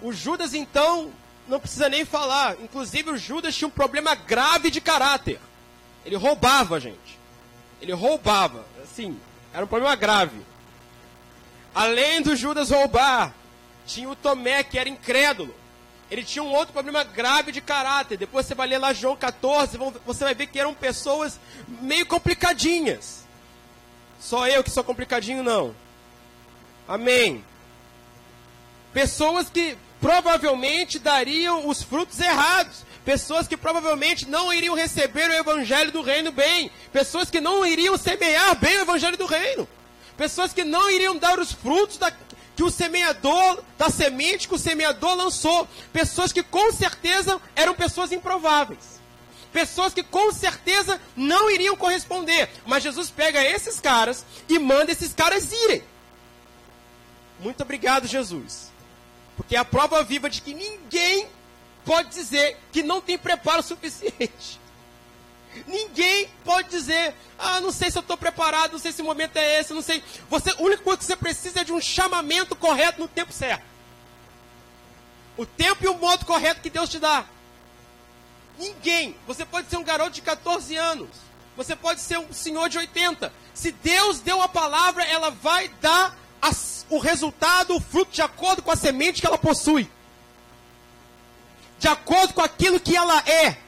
[0.00, 1.12] O Judas, então,
[1.46, 2.56] não precisa nem falar.
[2.62, 5.38] Inclusive, o Judas tinha um problema grave de caráter.
[6.04, 7.18] Ele roubava, gente.
[7.80, 8.64] Ele roubava.
[8.82, 9.18] Assim,
[9.52, 10.40] era um problema grave.
[11.74, 13.34] Além do Judas roubar,
[13.86, 15.54] tinha o Tomé, que era incrédulo.
[16.10, 18.18] Ele tinha um outro problema grave de caráter.
[18.18, 23.24] Depois você vai ler lá João 14, você vai ver que eram pessoas meio complicadinhas.
[24.20, 25.74] Só eu que sou complicadinho, não.
[26.86, 27.44] Amém.
[28.92, 32.84] Pessoas que provavelmente dariam os frutos errados.
[33.04, 36.70] Pessoas que provavelmente não iriam receber o evangelho do reino bem.
[36.92, 39.66] Pessoas que não iriam semear bem o evangelho do reino.
[40.16, 42.12] Pessoas que não iriam dar os frutos da,
[42.54, 45.66] que o semeador, da semente que o semeador lançou.
[45.92, 49.00] Pessoas que com certeza eram pessoas improváveis.
[49.52, 52.48] Pessoas que com certeza não iriam corresponder.
[52.66, 55.82] Mas Jesus pega esses caras e manda esses caras irem.
[57.40, 58.70] Muito obrigado, Jesus.
[59.36, 61.28] Porque é a prova viva de que ninguém
[61.84, 64.61] pode dizer que não tem preparo suficiente.
[65.66, 69.36] Ninguém pode dizer, ah, não sei se eu estou preparado, não sei se o momento
[69.36, 70.02] é esse, não sei.
[70.28, 73.64] Você, única coisa que você precisa é de um chamamento correto no tempo certo.
[75.36, 77.24] O tempo e o modo correto que Deus te dá.
[78.58, 79.16] Ninguém.
[79.26, 81.08] Você pode ser um garoto de 14 anos.
[81.56, 83.32] Você pode ser um senhor de 80.
[83.54, 88.62] Se Deus deu a palavra, ela vai dar as, o resultado, o fruto, de acordo
[88.62, 89.90] com a semente que ela possui.
[91.78, 93.58] De acordo com aquilo que ela é.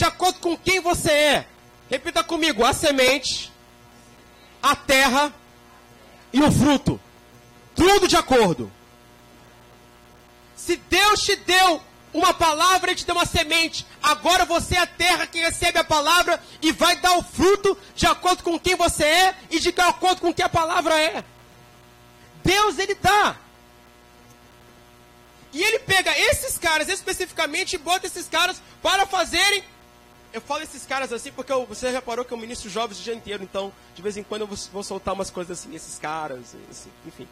[0.00, 1.46] De acordo com quem você é.
[1.90, 3.52] Repita comigo: a semente,
[4.62, 5.30] a terra
[6.32, 6.98] e o fruto.
[7.74, 8.72] Tudo de acordo.
[10.56, 11.82] Se Deus te deu
[12.14, 13.86] uma palavra, Ele te deu uma semente.
[14.02, 18.06] Agora você é a terra que recebe a palavra e vai dar o fruto de
[18.06, 21.22] acordo com quem você é e de acordo com que a palavra é.
[22.42, 23.36] Deus, Ele dá.
[25.52, 29.62] E Ele pega esses caras especificamente e bota esses caras para fazerem.
[30.32, 33.14] Eu falo esses caras assim porque eu, você reparou que eu ministro jovens o dia
[33.14, 36.54] inteiro, então de vez em quando eu vou, vou soltar umas coisas assim, esses caras,
[36.70, 37.26] assim, enfim.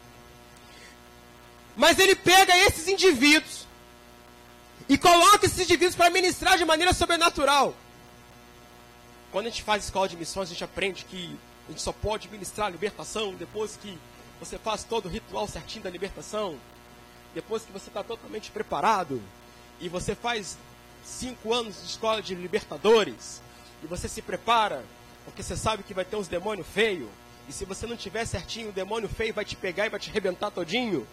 [1.77, 3.65] Mas ele pega esses indivíduos
[4.89, 7.73] e coloca esses indivíduos para ministrar de maneira sobrenatural.
[9.31, 12.27] Quando a gente faz escola de missões, a gente aprende que a gente só pode
[12.29, 13.97] ministrar a libertação depois que
[14.39, 16.57] você faz todo o ritual certinho da libertação,
[17.33, 19.21] depois que você está totalmente preparado,
[19.79, 20.57] e você faz
[21.09, 23.41] cinco anos de escola de libertadores,
[23.83, 24.83] e você se prepara,
[25.25, 27.09] porque você sabe que vai ter uns demônios feios,
[27.47, 30.09] e se você não tiver certinho, o demônio feio vai te pegar e vai te
[30.09, 31.07] arrebentar todinho.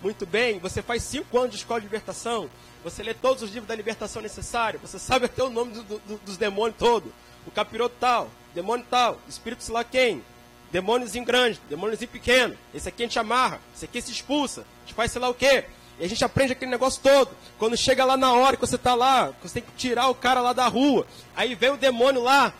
[0.00, 2.48] Muito bem, você faz cinco anos de escola de libertação,
[2.82, 6.18] você lê todos os livros da libertação necessário, você sabe até o nome do, do,
[6.24, 7.12] dos demônios todo.
[7.46, 10.22] O capiroto tal, demônio tal, espírito sei lá quem,
[10.70, 12.56] demôniozinho grande, demôniozinho pequeno.
[12.72, 15.34] Esse aqui a gente amarra, esse aqui se expulsa, a gente faz sei lá o
[15.34, 15.66] quê.
[16.00, 17.30] E a gente aprende aquele negócio todo.
[17.58, 20.40] Quando chega lá na hora que você está lá, você tem que tirar o cara
[20.40, 21.06] lá da rua.
[21.36, 22.52] Aí vem o demônio lá.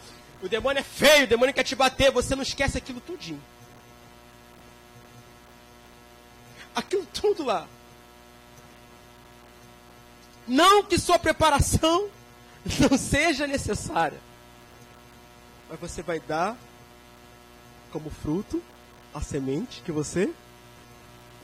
[0.43, 3.41] O demônio é feio, o demônio quer te bater, você não esquece aquilo tudinho.
[6.75, 7.67] aquilo tudo lá.
[10.47, 12.09] Não que sua preparação
[12.91, 14.19] não seja necessária,
[15.69, 16.57] mas você vai dar
[17.93, 18.63] como fruto
[19.15, 20.33] a semente que você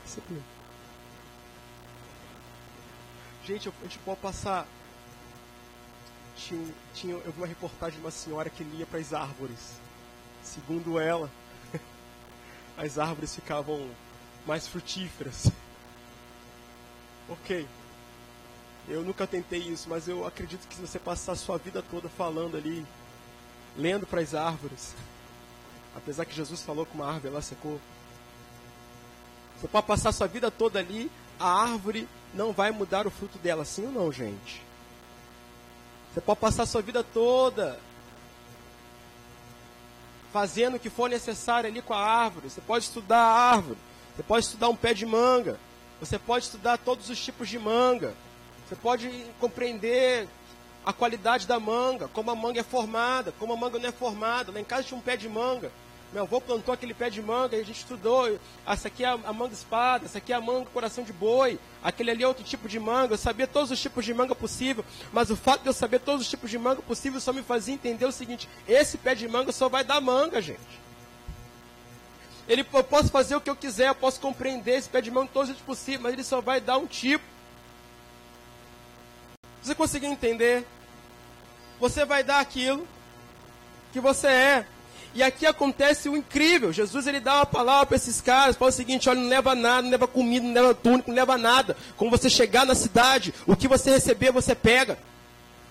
[0.03, 0.41] recebeu.
[3.47, 4.67] Gente, a gente pode passar.
[6.35, 9.75] Tinha, tinha, eu vi uma reportagem de uma senhora que lia para as árvores.
[10.43, 11.31] Segundo ela,
[12.77, 13.89] as árvores ficavam
[14.45, 15.49] mais frutíferas.
[17.29, 17.65] ok.
[18.85, 22.09] Eu nunca tentei isso, mas eu acredito que se você passar a sua vida toda
[22.09, 22.85] falando ali,
[23.77, 24.93] lendo para as árvores,
[25.95, 27.79] apesar que Jesus falou que uma árvore ela secou,
[29.55, 33.37] você pode passar a sua vida toda ali, a árvore não vai mudar o fruto
[33.37, 34.61] dela, sim ou não, gente?
[36.13, 37.79] Você pode passar a sua vida toda
[40.31, 42.49] fazendo o que for necessário ali com a árvore.
[42.49, 43.77] Você pode estudar a árvore.
[44.15, 45.59] Você pode estudar um pé de manga.
[45.99, 48.13] Você pode estudar todos os tipos de manga.
[48.67, 50.27] Você pode compreender
[50.85, 54.51] a qualidade da manga, como a manga é formada, como a manga não é formada.
[54.51, 55.71] Lá em casa tinha um pé de manga.
[56.13, 58.39] Meu avô plantou aquele pé de manga e a gente estudou.
[58.65, 62.11] Essa aqui é a manga espada, essa aqui é a manga coração de boi, aquele
[62.11, 63.13] ali é outro tipo de manga.
[63.13, 66.21] Eu sabia todos os tipos de manga possível, mas o fato de eu saber todos
[66.21, 69.51] os tipos de manga possível só me fazia entender o seguinte: esse pé de manga
[69.51, 70.87] só vai dar manga, gente.
[72.47, 75.27] Ele, eu posso fazer o que eu quiser, eu posso compreender esse pé de mão
[75.27, 77.25] todos os possível, mas ele só vai dar um tipo.
[79.61, 80.65] Você conseguir entender?
[81.77, 82.87] Você vai dar aquilo
[83.91, 84.67] que você é.
[85.17, 86.71] E aqui acontece o incrível.
[86.71, 89.81] Jesus ele dá uma palavra para esses caras, fala o seguinte: olha, não leva nada,
[89.81, 91.75] não leva comida, não leva túnico, não leva nada.
[91.97, 94.95] Quando você chegar na cidade, o que você receber, você pega.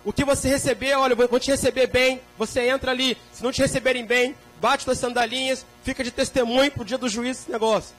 [0.05, 2.21] O que você receber, olha, vou te receber bem.
[2.37, 3.17] Você entra ali.
[3.33, 7.09] Se não te receberem bem, bate suas sandalinhas, fica de testemunho para o dia do
[7.09, 7.95] juízo esse negócio.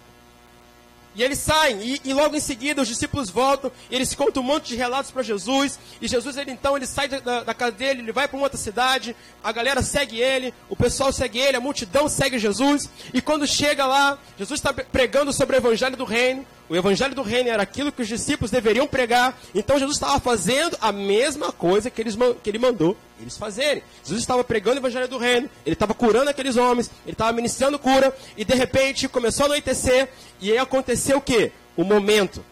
[1.17, 4.45] E eles saem, e, e, logo em seguida os discípulos voltam, e eles contam um
[4.45, 8.01] monte de relatos para Jesus, e Jesus ele então ele sai da, da casa dele,
[8.01, 11.59] ele vai para uma outra cidade, a galera segue ele, o pessoal segue ele, a
[11.59, 16.45] multidão segue Jesus, e quando chega lá, Jesus está pregando sobre o evangelho do reino,
[16.69, 19.39] o evangelho do reino era aquilo que os discípulos deveriam pregar.
[19.55, 23.83] Então Jesus estava fazendo a mesma coisa que, eles, que ele mandou eles fazerem.
[24.03, 27.79] Jesus estava pregando o evangelho do reino, ele estava curando aqueles homens, ele estava ministrando
[27.79, 30.09] cura, e de repente começou a anoitecer,
[30.39, 31.51] e aí aconteceu o que?
[31.75, 32.43] O momento.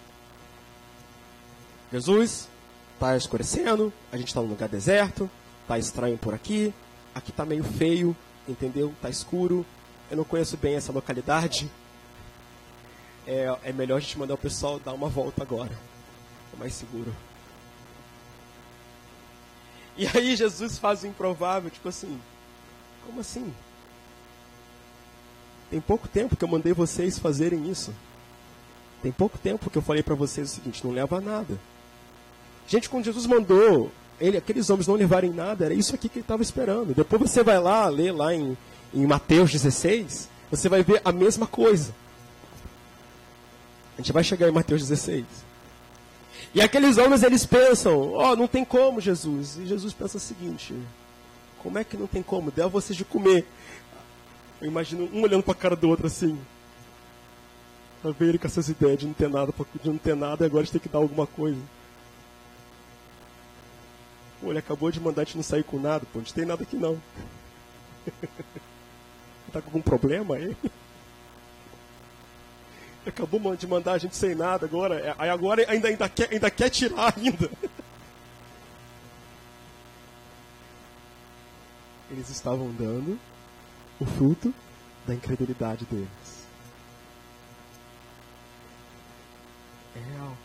[1.91, 2.47] Jesus
[2.93, 5.29] está escurecendo, a gente está num lugar deserto,
[5.61, 6.73] está estranho por aqui,
[7.13, 8.15] aqui está meio feio,
[8.47, 8.93] entendeu?
[8.95, 9.65] Está escuro,
[10.09, 11.69] eu não conheço bem essa localidade
[13.27, 15.71] é, é melhor a gente mandar o pessoal dar uma volta agora.
[16.53, 17.13] É mais seguro.
[19.97, 22.19] E aí Jesus faz o improvável, tipo assim,
[23.05, 23.53] como assim?
[25.69, 27.93] Tem pouco tempo que eu mandei vocês fazerem isso.
[29.01, 31.57] Tem pouco tempo que eu falei para vocês o seguinte, não leva nada.
[32.67, 36.23] Gente, quando Jesus mandou ele, aqueles homens não levarem nada, era isso aqui que ele
[36.23, 36.93] estava esperando.
[36.93, 38.57] Depois você vai lá, ler lá em,
[38.93, 41.93] em Mateus 16, você vai ver a mesma coisa.
[43.97, 45.25] A gente vai chegar em Mateus 16.
[46.55, 49.57] E aqueles homens, eles pensam, ó, oh, não tem como, Jesus.
[49.57, 50.73] E Jesus pensa o seguinte,
[51.59, 52.49] como é que não tem como?
[52.49, 53.45] Deu a vocês de comer.
[54.61, 56.39] Eu imagino um olhando para a cara do outro assim.
[58.01, 59.53] Pra ver ele com essas ideias de não ter nada,
[59.83, 61.59] de não ter nada e agora a gente tem que dar alguma coisa.
[64.39, 66.63] Pô, ele acabou de mandar a gente não sair com nada, pô, não tem nada
[66.63, 66.97] aqui não.
[69.51, 70.55] tá com algum problema aí?
[73.05, 74.95] Acabou de mandar a gente sem nada agora.
[74.95, 77.51] É, aí agora ainda, ainda, quer, ainda quer tirar ainda.
[82.09, 83.19] Eles estavam dando
[83.99, 84.53] o fruto
[85.05, 86.45] da incredulidade deles.
[89.95, 90.37] É real.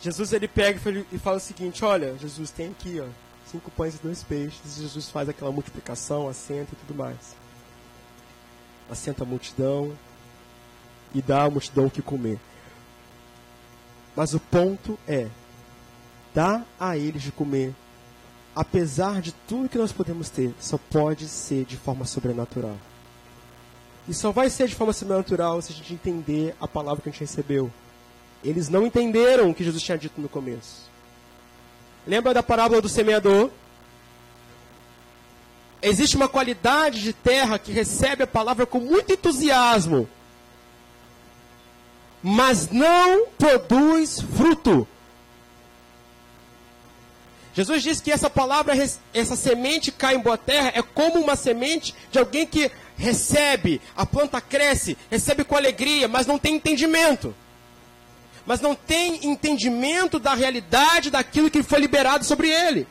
[0.00, 0.78] Jesus ele pega
[1.10, 3.06] e fala o seguinte: Olha, Jesus tem aqui, ó,
[3.46, 4.76] cinco pães e dois peixes.
[4.76, 7.34] Jesus faz aquela multiplicação, assenta e tudo mais.
[8.90, 9.96] Assenta a multidão
[11.14, 12.38] e dá à multidão o que comer.
[14.16, 15.28] Mas o ponto é:
[16.34, 17.74] dá a eles de comer.
[18.54, 22.76] Apesar de tudo que nós podemos ter, só pode ser de forma sobrenatural.
[24.08, 27.12] E só vai ser de forma sobrenatural se a gente entender a palavra que a
[27.12, 27.70] gente recebeu.
[28.44, 30.88] Eles não entenderam o que Jesus tinha dito no começo.
[32.06, 33.50] Lembra da parábola do semeador?
[35.80, 40.08] Existe uma qualidade de terra que recebe a palavra com muito entusiasmo,
[42.24, 44.88] mas não produz fruto.
[47.52, 48.74] Jesus diz que essa palavra,
[49.12, 54.06] essa semente cai em boa terra, é como uma semente de alguém que recebe, a
[54.06, 57.34] planta cresce, recebe com alegria, mas não tem entendimento
[58.46, 62.86] mas não tem entendimento da realidade daquilo que foi liberado sobre ele.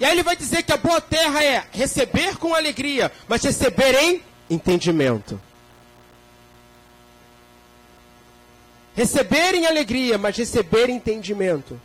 [0.00, 3.94] E aí ele vai dizer que a boa terra é receber com alegria, mas receber
[3.94, 5.40] em entendimento.
[8.94, 11.80] Receber em alegria, mas receber entendimento.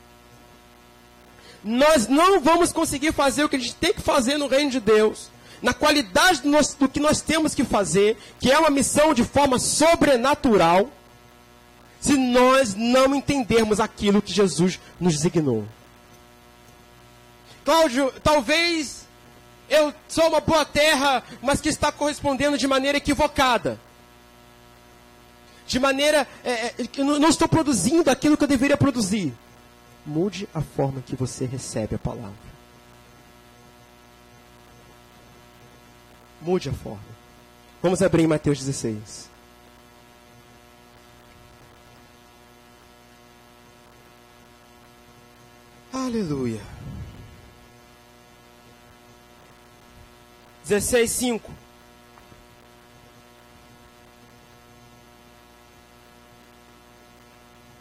[1.64, 4.80] Nós não vamos conseguir fazer o que a gente tem que fazer no reino de
[4.80, 5.30] Deus,
[5.62, 9.24] na qualidade do, nosso, do que nós temos que fazer, que é uma missão de
[9.24, 10.90] forma sobrenatural,
[12.00, 15.66] se nós não entendermos aquilo que Jesus nos designou.
[17.66, 19.06] Cláudio, talvez
[19.70, 23.80] eu sou uma boa terra, mas que está correspondendo de maneira equivocada.
[25.70, 29.32] De maneira é, é eu não estou produzindo aquilo que eu deveria produzir.
[30.04, 32.50] Mude a forma que você recebe a palavra.
[36.42, 37.20] Mude a forma.
[37.84, 39.30] Vamos abrir em Mateus 16.
[45.94, 46.62] Aleluia.
[50.66, 51.59] 16, 5.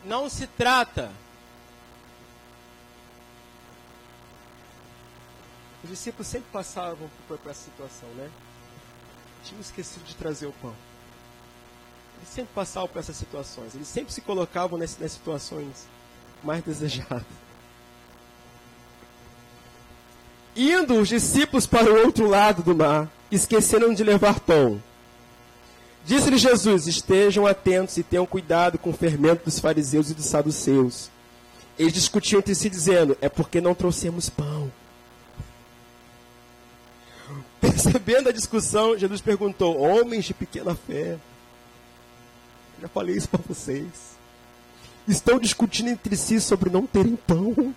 [0.09, 1.13] Não se trata.
[5.85, 8.31] Os discípulos sempre passavam por essa situação, né?
[9.45, 10.75] Tinham esquecido de trazer o pão.
[12.17, 13.75] Eles sempre passavam por essas situações.
[13.75, 15.87] Eles sempre se colocavam nas, nas situações
[16.43, 17.23] mais desejadas.
[20.57, 24.83] Indo os discípulos para o outro lado do mar, esqueceram de levar pão.
[26.05, 31.11] Disse-lhe Jesus: Estejam atentos e tenham cuidado com o fermento dos fariseus e dos saduceus.
[31.79, 34.71] Eles discutiam entre si, dizendo: É porque não trouxemos pão.
[37.61, 41.19] Percebendo a discussão, Jesus perguntou: Homens de pequena fé,
[42.81, 44.19] já falei isso para vocês.
[45.07, 47.75] Estão discutindo entre si sobre não terem pão.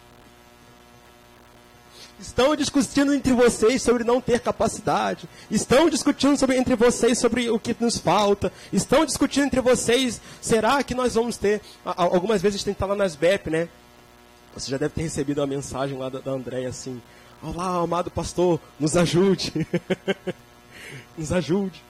[2.21, 5.27] Estão discutindo entre vocês sobre não ter capacidade.
[5.49, 8.53] Estão discutindo sobre, entre vocês sobre o que nos falta.
[8.71, 11.61] Estão discutindo entre vocês, será que nós vamos ter...
[11.83, 13.67] Algumas vezes a gente tem que estar lá nas BEP, né?
[14.53, 17.01] Você já deve ter recebido uma mensagem lá da, da Andréia assim.
[17.41, 19.65] Olá, amado pastor, nos ajude.
[21.17, 21.81] nos ajude.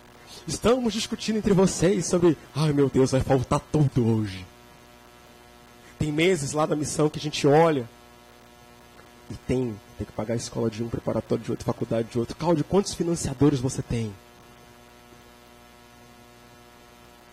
[0.48, 2.38] Estamos discutindo entre vocês sobre...
[2.56, 4.46] Ai meu Deus, vai faltar tudo hoje.
[6.00, 7.86] Tem meses lá da missão que a gente olha
[9.32, 12.36] e tem, tem que pagar a escola de um, preparatório de outro, faculdade de outro.
[12.36, 14.14] Cláudio, quantos financiadores você tem?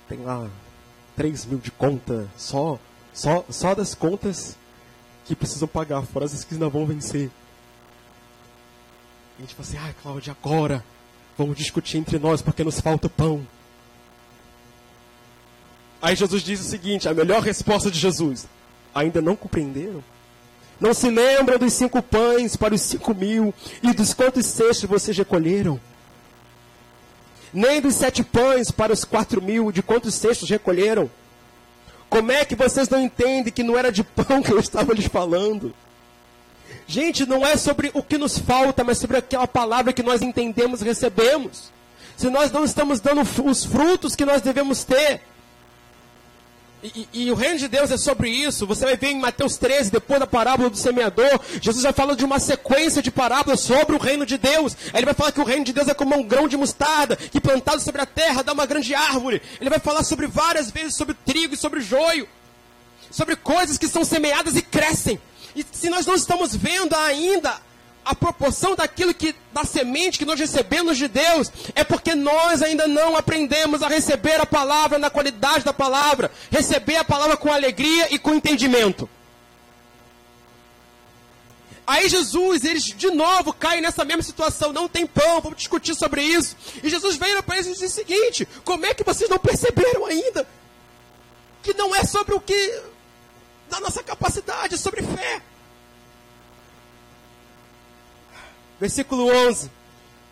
[0.09, 0.49] Tem lá
[1.17, 2.79] 3 mil de conta, só,
[3.13, 4.57] só, só das contas
[5.27, 7.31] que precisam pagar, fora as que ainda vão vencer.
[9.39, 10.85] E a gente fala assim, ai, ah, Cláudia, agora
[11.37, 13.45] vamos discutir entre nós porque nos falta pão.
[16.01, 18.47] Aí Jesus diz o seguinte, a melhor resposta de Jesus,
[18.95, 20.03] ainda não compreenderam?
[20.81, 23.53] Não se lembram dos cinco pães para os cinco mil
[23.83, 25.81] e dos quantos cestos vocês recolheram?
[27.53, 31.11] Nem dos sete pães para os quatro mil, de quantos cestos recolheram?
[32.09, 35.07] Como é que vocês não entendem que não era de pão que eu estava lhes
[35.07, 35.75] falando?
[36.87, 40.81] Gente, não é sobre o que nos falta, mas sobre aquela palavra que nós entendemos
[40.81, 41.71] e recebemos.
[42.17, 45.21] Se nós não estamos dando os frutos que nós devemos ter,
[46.83, 48.67] e, e, e, o reino de Deus é sobre isso.
[48.67, 52.25] Você vai ver em Mateus 13, depois da parábola do semeador, Jesus vai falar de
[52.25, 54.77] uma sequência de parábolas sobre o reino de Deus.
[54.93, 57.17] Aí ele vai falar que o reino de Deus é como um grão de mostarda,
[57.17, 59.43] que plantado sobre a terra dá uma grande árvore.
[59.61, 62.29] Ele vai falar sobre várias vezes sobre trigo e sobre joio,
[63.11, 65.21] sobre coisas que são semeadas e crescem.
[65.57, 67.61] E se nós não estamos vendo ainda
[68.09, 72.89] a proporção daquilo que da semente que nós recebemos de Deus é porque nós ainda
[72.89, 78.09] não aprendemos a receber a palavra na qualidade da palavra, receber a palavra com alegria
[78.11, 79.07] e com entendimento.
[81.87, 86.23] Aí Jesus, eles de novo caem nessa mesma situação, não tem pão, vamos discutir sobre
[86.23, 86.57] isso.
[86.83, 90.07] E Jesus veio para eles e disse o seguinte: como é que vocês não perceberam
[90.07, 90.49] ainda
[91.63, 92.83] que não é sobre o que
[93.69, 95.43] da nossa capacidade, é sobre fé?
[98.81, 99.71] Versículo 11.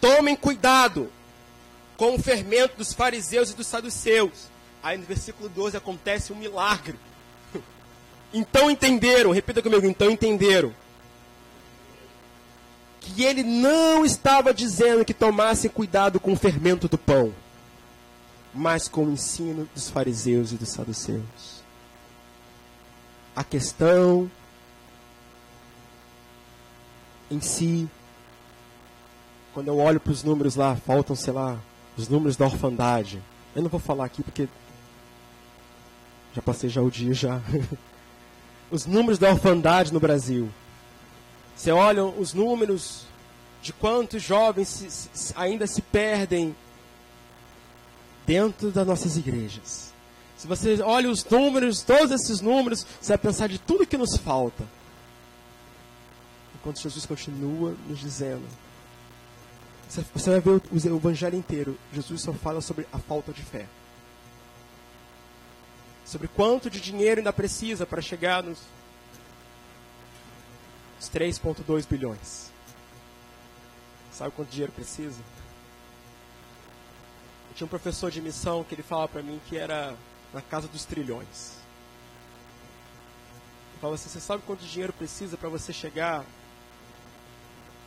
[0.00, 1.10] Tomem cuidado
[1.96, 4.48] com o fermento dos fariseus e dos saduceus.
[4.82, 6.96] Aí no versículo 12 acontece um milagre.
[8.34, 10.74] Então entenderam, repita comigo, então entenderam.
[13.00, 17.32] Que ele não estava dizendo que tomassem cuidado com o fermento do pão,
[18.52, 21.62] mas com o ensino dos fariseus e dos saduceus.
[23.34, 24.30] A questão
[27.30, 27.88] em si
[29.56, 31.58] quando eu olho para os números lá, faltam, sei lá,
[31.96, 33.22] os números da orfandade.
[33.54, 34.46] Eu não vou falar aqui porque
[36.34, 37.40] já passei já o dia já.
[38.70, 40.50] os números da orfandade no Brasil.
[41.56, 43.06] Você olha os números
[43.62, 46.54] de quantos jovens se, se, ainda se perdem
[48.26, 49.90] dentro das nossas igrejas.
[50.36, 54.18] Se você olha os números, todos esses números, você vai pensar de tudo que nos
[54.18, 54.64] falta.
[56.56, 58.44] Enquanto Jesus continua nos dizendo
[59.88, 61.78] você vai ver o evangelho inteiro.
[61.92, 63.66] Jesus só fala sobre a falta de fé.
[66.04, 68.58] Sobre quanto de dinheiro ainda precisa para chegar nos
[71.00, 72.50] 3,2 bilhões.
[74.12, 75.20] Sabe quanto dinheiro precisa?
[77.50, 79.96] Eu tinha um professor de missão que ele falava para mim que era
[80.32, 81.56] na casa dos trilhões.
[83.72, 86.24] Ele falava assim: Você sabe quanto dinheiro precisa para você chegar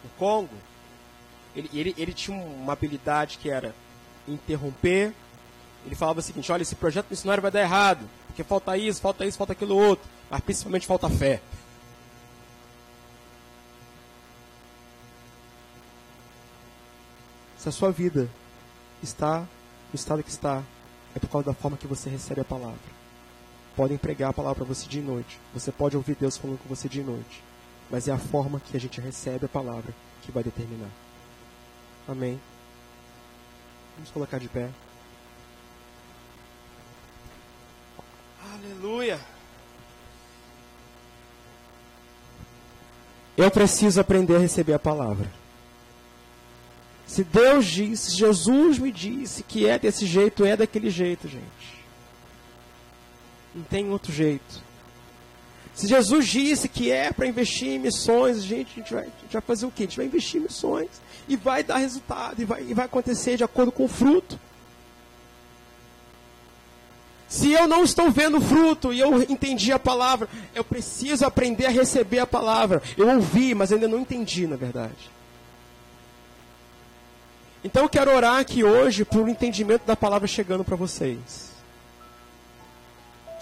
[0.03, 0.55] no Congo?
[1.55, 3.73] Ele, ele, ele tinha uma habilidade que era
[4.27, 5.13] interromper.
[5.85, 9.25] Ele falava o seguinte: olha, esse projeto missionário vai dar errado, porque falta isso, falta
[9.25, 11.41] isso, falta aquilo outro, mas principalmente falta fé.
[17.57, 18.29] Se a sua vida
[19.03, 20.63] está no estado que está,
[21.13, 22.99] é por causa da forma que você recebe a palavra.
[23.75, 25.39] Podem pregar a palavra para você de noite.
[25.53, 27.43] Você pode ouvir Deus falando com você de noite.
[27.89, 30.89] Mas é a forma que a gente recebe a palavra que vai determinar.
[32.09, 32.41] Amém.
[33.95, 34.67] Vamos colocar de pé.
[38.51, 39.19] Aleluia.
[43.37, 45.31] Eu preciso aprender a receber a palavra.
[47.05, 51.85] Se Deus disse, Jesus me disse que é desse jeito, é daquele jeito, gente.
[53.53, 54.63] Não tem outro jeito.
[55.73, 59.33] Se Jesus disse que é para investir em missões, gente, a gente, vai, a gente
[59.33, 59.83] vai fazer o quê?
[59.83, 60.89] A gente vai investir em missões
[61.27, 64.39] e vai dar resultado, e vai, e vai acontecer de acordo com o fruto.
[67.29, 71.69] Se eu não estou vendo fruto e eu entendi a palavra, eu preciso aprender a
[71.69, 72.81] receber a palavra.
[72.97, 75.11] Eu ouvi, mas ainda não entendi, na verdade.
[77.63, 81.51] Então eu quero orar aqui hoje por um entendimento da palavra chegando para vocês.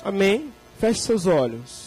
[0.04, 0.52] Amém?
[0.80, 1.87] Feche seus olhos.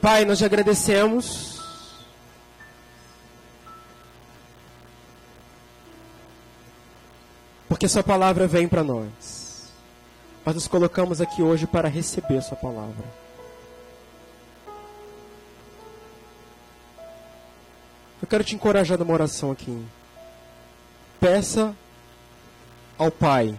[0.00, 1.60] Pai, nós te agradecemos.
[7.68, 9.70] Porque Sua palavra vem para nós.
[10.44, 13.04] Nós nos colocamos aqui hoje para receber Sua palavra.
[18.22, 19.84] Eu quero te encorajar numa oração aqui.
[21.20, 21.74] Peça
[22.96, 23.54] ao Pai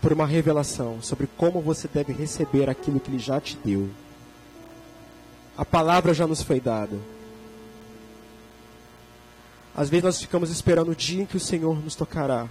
[0.00, 3.88] por uma revelação sobre como você deve receber aquilo que Ele já te deu.
[5.56, 6.98] A palavra já nos foi dada.
[9.74, 12.48] Às vezes nós ficamos esperando o dia em que o Senhor nos tocará.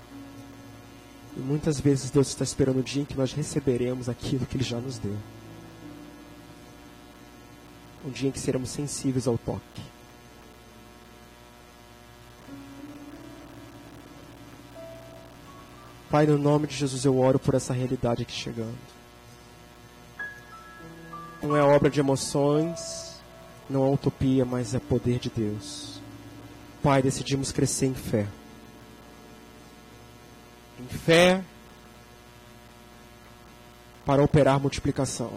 [1.36, 4.64] E muitas vezes Deus está esperando o dia em que nós receberemos aquilo que Ele
[4.64, 5.18] já nos deu.
[8.06, 9.82] Um dia em que seremos sensíveis ao toque.
[16.10, 18.78] Pai, no nome de Jesus eu oro por essa realidade aqui chegando.
[21.44, 23.20] Não é obra de emoções,
[23.70, 26.00] não é utopia, mas é poder de Deus.
[26.82, 28.26] Pai, decidimos crescer em fé.
[30.80, 31.44] Em fé
[34.06, 35.34] para operar multiplicação.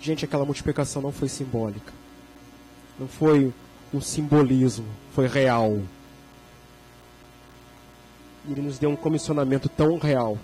[0.00, 1.92] Gente, aquela multiplicação não foi simbólica.
[2.96, 3.52] Não foi
[3.92, 5.82] um simbolismo, foi real.
[8.48, 10.38] Ele nos deu um comissionamento tão real.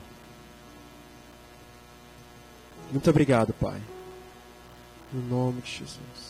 [2.90, 3.80] Muito obrigado, Pai.
[5.12, 6.27] Em nome de Jesus.